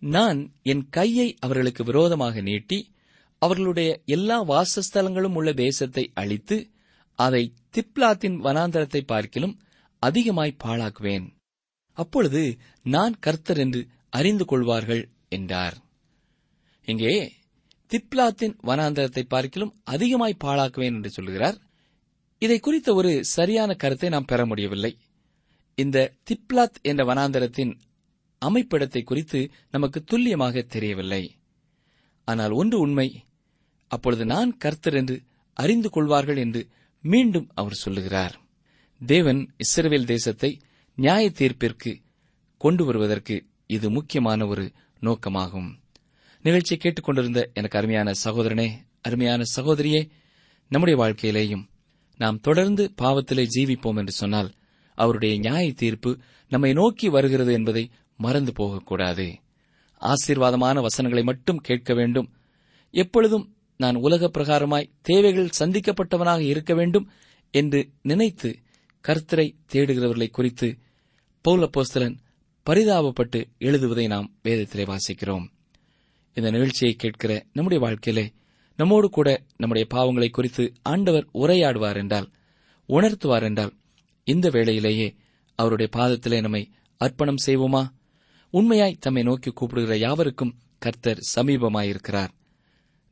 நான் 0.00 0.40
என் 0.62 0.88
கையை 0.88 1.34
அவர்களுக்கு 1.38 1.84
விரோதமாக 1.84 2.40
நீட்டி 2.40 2.78
அவர்களுடைய 3.38 4.02
எல்லா 4.04 4.44
வாசஸ்தலங்களும் 4.44 5.34
உள்ள 5.34 5.52
தேசத்தை 5.52 6.10
அழித்து 6.14 6.56
அதை 7.18 7.54
திப்லாத்தின் 7.72 8.36
வனாந்தரத்தை 8.40 9.00
பார்க்கிலும் 9.06 9.54
அதிகமாய் 9.98 10.60
பாழாக்குவேன். 10.64 11.26
அப்பொழுது 11.92 12.58
நான் 12.82 13.14
கர்த்தர் 13.18 13.58
என்று 13.58 13.88
அறிந்து 14.10 14.44
கொள்வார்கள் 14.44 15.10
என்றார். 15.28 15.76
இங்கே 16.84 17.14
திப்லாத்தின் 17.90 18.54
வனாந்தரத்தை 18.62 19.22
பார்க்கிலும் 19.28 19.74
அதிகமாய் 19.84 20.42
பாழாக்குவேன் 20.44 20.94
என்று 20.94 21.10
சொல்கிறார். 21.10 21.58
இதை 22.38 22.58
குறித்த 22.58 22.94
ஒரு 22.94 23.24
சரியான 23.24 23.74
கருத்தை 23.74 24.08
நாம் 24.08 24.24
பெற 24.24 24.46
முடியவில்லை. 24.46 24.92
இந்த 25.74 26.12
திப்லாத் 26.30 26.78
என்ற 26.82 27.04
வனாந்தரத்தின் 27.04 27.72
அமைப்பிடத்தை 28.42 29.02
குறித்து 29.04 29.50
நமக்கு 29.70 30.04
துல்லியமாக 30.04 30.62
தெரியவில்லை. 30.62 31.36
ஆனால் 32.24 32.50
ஒன்று 32.50 32.78
உண்மை. 32.78 33.24
அப்பொழுது 33.90 34.24
நான் 34.24 34.56
கர்த்தர் 34.56 34.94
என்று 34.94 35.22
அறிந்து 35.56 35.90
கொள்வார்கள் 35.90 36.36
என்று 36.36 36.60
மீண்டும் 37.06 37.48
அவர் 37.54 37.72
சொல்லுகிறார். 37.72 38.40
தேவன் 39.06 39.54
இஸ்ரவேல் 39.56 40.04
தேசத்தை 40.04 40.60
நியாய 40.94 41.30
தீர்ப்பிற்கு 41.30 42.02
கொண்டு 42.56 42.84
வருவதற்கு 42.84 43.46
இது 43.66 43.90
முக்கியமான 43.90 44.46
ஒரு 44.46 44.72
நோக்கமாகும். 45.00 45.74
நிகழ்ச்சியை 46.42 46.78
கேட்டுக்கொண்டிருந்த 46.78 47.50
எனக்கு 47.54 47.78
அருமையான 47.78 48.12
சகோதரனே 48.24 48.70
அருமையான 49.00 49.42
சகோதரியே 49.56 50.10
நம்முடைய 50.68 51.04
வாழ்க்கையிலேயும் 51.04 51.68
நாம் 52.16 52.40
தொடர்ந்து 52.40 52.94
பாவத்திலே 53.02 53.48
ஜீவிப்போம் 53.56 53.96
என்று 53.96 54.12
சொன்னால் 54.12 54.52
அவருடைய 54.94 55.38
நியாய 55.38 55.72
தீர்ப்பு 55.72 56.18
நம்மை 56.48 56.72
நோக்கி 56.72 57.08
வருகிறது 57.08 57.52
என்பதை 57.52 57.90
மறந்து 58.16 58.52
போகக்கூடாது. 58.52 59.38
ஆசீர்வாதமான 60.00 60.80
வசனங்களை 60.80 61.22
மட்டும் 61.24 61.56
கேட்க 61.56 61.94
வேண்டும். 61.94 62.32
எப்பொழுதும் 62.90 63.53
நான் 63.76 63.94
உலக 63.94 64.30
பிரகாரமாய் 64.38 64.90
தேவைகள் 65.02 65.48
சந்திக்கப்பட்டவனாக 65.58 66.40
இருக்க 66.40 66.74
வேண்டும் 66.74 67.08
என்று 67.50 67.90
நினைத்து 68.02 68.58
கர்த்தரை 69.08 69.56
தேடுகிறவர்களை 69.72 70.30
குறித்து 70.30 70.78
பௌலப்போஸ்தலன் 71.48 72.16
பரிதாபப்பட்டு 72.70 73.44
எழுதுவதை 73.58 74.06
நாம் 74.06 74.34
வேதத்திலே 74.44 74.86
வாசிக்கிறோம். 74.86 75.44
இந்த 76.34 76.50
நிகழ்ச்சியை 76.50 76.94
கேட்கிற 76.94 77.46
நம்முடைய 77.52 77.84
வாழ்க்கையிலே 77.84 78.32
நம்மோடு 78.76 79.10
கூட 79.10 79.44
நம்முடைய 79.56 79.88
பாவங்களை 79.94 80.30
குறித்து 80.30 80.72
ஆண்டவர் 80.82 81.28
உரையாடுவார் 81.34 81.96
என்றால் 81.96 82.30
உணர்த்துவார் 82.88 83.42
என்றால் 83.42 83.72
இந்த 84.24 84.50
வேளையிலேயே 84.50 85.14
அவருடைய 85.54 85.92
பாதத்திலே 85.96 86.40
நம்மை 86.40 86.70
அர்ப்பணம் 86.96 87.42
செய்வோமா? 87.46 87.88
உண்மையாய் 88.50 88.96
தம்மை 89.00 89.22
நோக்கி 89.22 89.50
கூப்பிடுகிற 89.50 89.96
யாவருக்கும் 89.96 90.58
கர்த்தர் 90.78 91.18
சமீபமாயிருக்கிறார். 91.36 92.28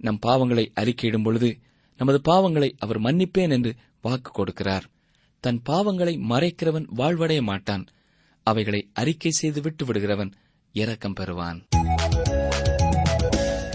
நம் 0.03 0.19
பாவங்களை 0.27 0.65
அறிக்கையிடும் 0.75 1.23
பொழுது 1.23 1.59
நமது 1.97 2.19
பாவங்களை 2.25 2.73
அவர் 2.79 3.01
மன்னிப்பேன் 3.01 3.51
என்று 3.51 3.75
வாக்கு 4.01 4.31
கொடுக்கிறார். 4.33 4.87
தன் 5.41 5.63
பாவங்களை 5.69 6.15
மறைக்கிறவன் 6.31 6.87
வாழ்வடைய 6.97 7.43
மாட்டான். 7.43 7.87
அவைகளை 8.43 8.89
அறிக்கை 8.93 9.31
செய்து 9.31 9.61
விட்டு 9.61 9.85
விடுகிறவன் 9.85 10.33
இரக்கம் 10.73 11.13
பெறுவான். 11.13 11.59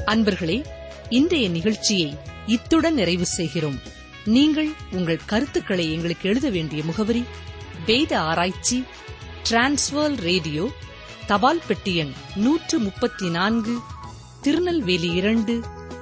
அன்பர்களே 0.06 0.66
இன்றைய 1.10 1.50
நிகழ்ச்சியை 1.50 2.18
இத்துடன் 2.46 2.94
நிறைவு 2.94 3.26
செய்கிறோம். 3.26 3.80
நீங்கள் 4.26 4.70
உங்கள் 4.92 5.26
கருத்துக்களை 5.26 5.94
எங்களுக்கு 5.94 6.30
எழுத 6.30 6.50
வேண்டிய 6.50 6.84
முகவரி 6.84 7.24
வேத 7.86 8.20
ஆராய்ச்சி 8.22 8.84
டிரான்ஸ்வர் 9.50 10.18
ரேடியோ 10.20 10.66
தபால் 11.28 11.66
பெட்டி 11.68 11.96
எண் 11.96 12.14
நூற்று 12.36 12.80
முப்பத்தி 12.80 13.30
நான்கு 13.30 13.76
திருநெல்வேலி 14.42 15.12
இரண்டு 15.12 15.54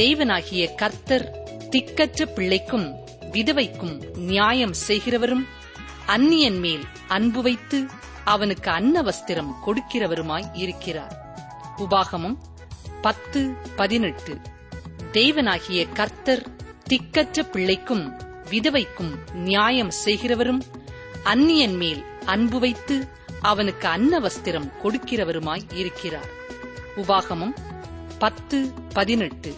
தேவனாகிய 0.00 0.74
கர்த்தர் 0.74 1.46
திக்கற்ற 1.70 2.34
பிள்ளைக்கும் 2.34 2.94
விதவைக்கும் 3.20 4.16
நியாயம் 4.16 4.72
செய்கிறவரும் 4.88 5.46
அந்நியன் 6.06 6.58
மேல் 6.58 6.84
அன்பு 7.08 7.42
வைத்து 7.42 7.86
அவனுக்கு 8.24 8.70
அன்ன 8.70 9.02
வஸ்திரம் 9.02 9.50
கொடுக்கிறவருமாய் 9.66 10.44
இருக்கிறார். 10.52 11.36
உபாகமம் 11.78 12.36
பத்து 13.00 13.54
பதினெட்டு. 13.76 14.40
தேவனாகிய 15.12 15.92
கர்த்தர் 15.92 16.46
திக்கற்ற 16.90 17.50
பிள்ளைக்கும் 17.50 18.16
விதவைக்கும் 18.50 19.32
நியாயம் 19.32 19.90
செய்கிறவரும் 20.04 20.60
அந்நியன் 21.22 21.76
மேல் 21.76 22.04
அன்பு 22.24 22.58
வைத்து 22.58 23.08
அவனுக்கு 23.40 23.88
அன்ன 23.88 24.18
வஸ்திரம் 24.18 24.72
கொடுக்கிறவருமாய் 24.82 25.74
இருக்கிறார். 25.74 26.28
உபாகமம் 26.96 27.54
பத்து 28.18 28.72
பதினெட்டு. 28.92 29.54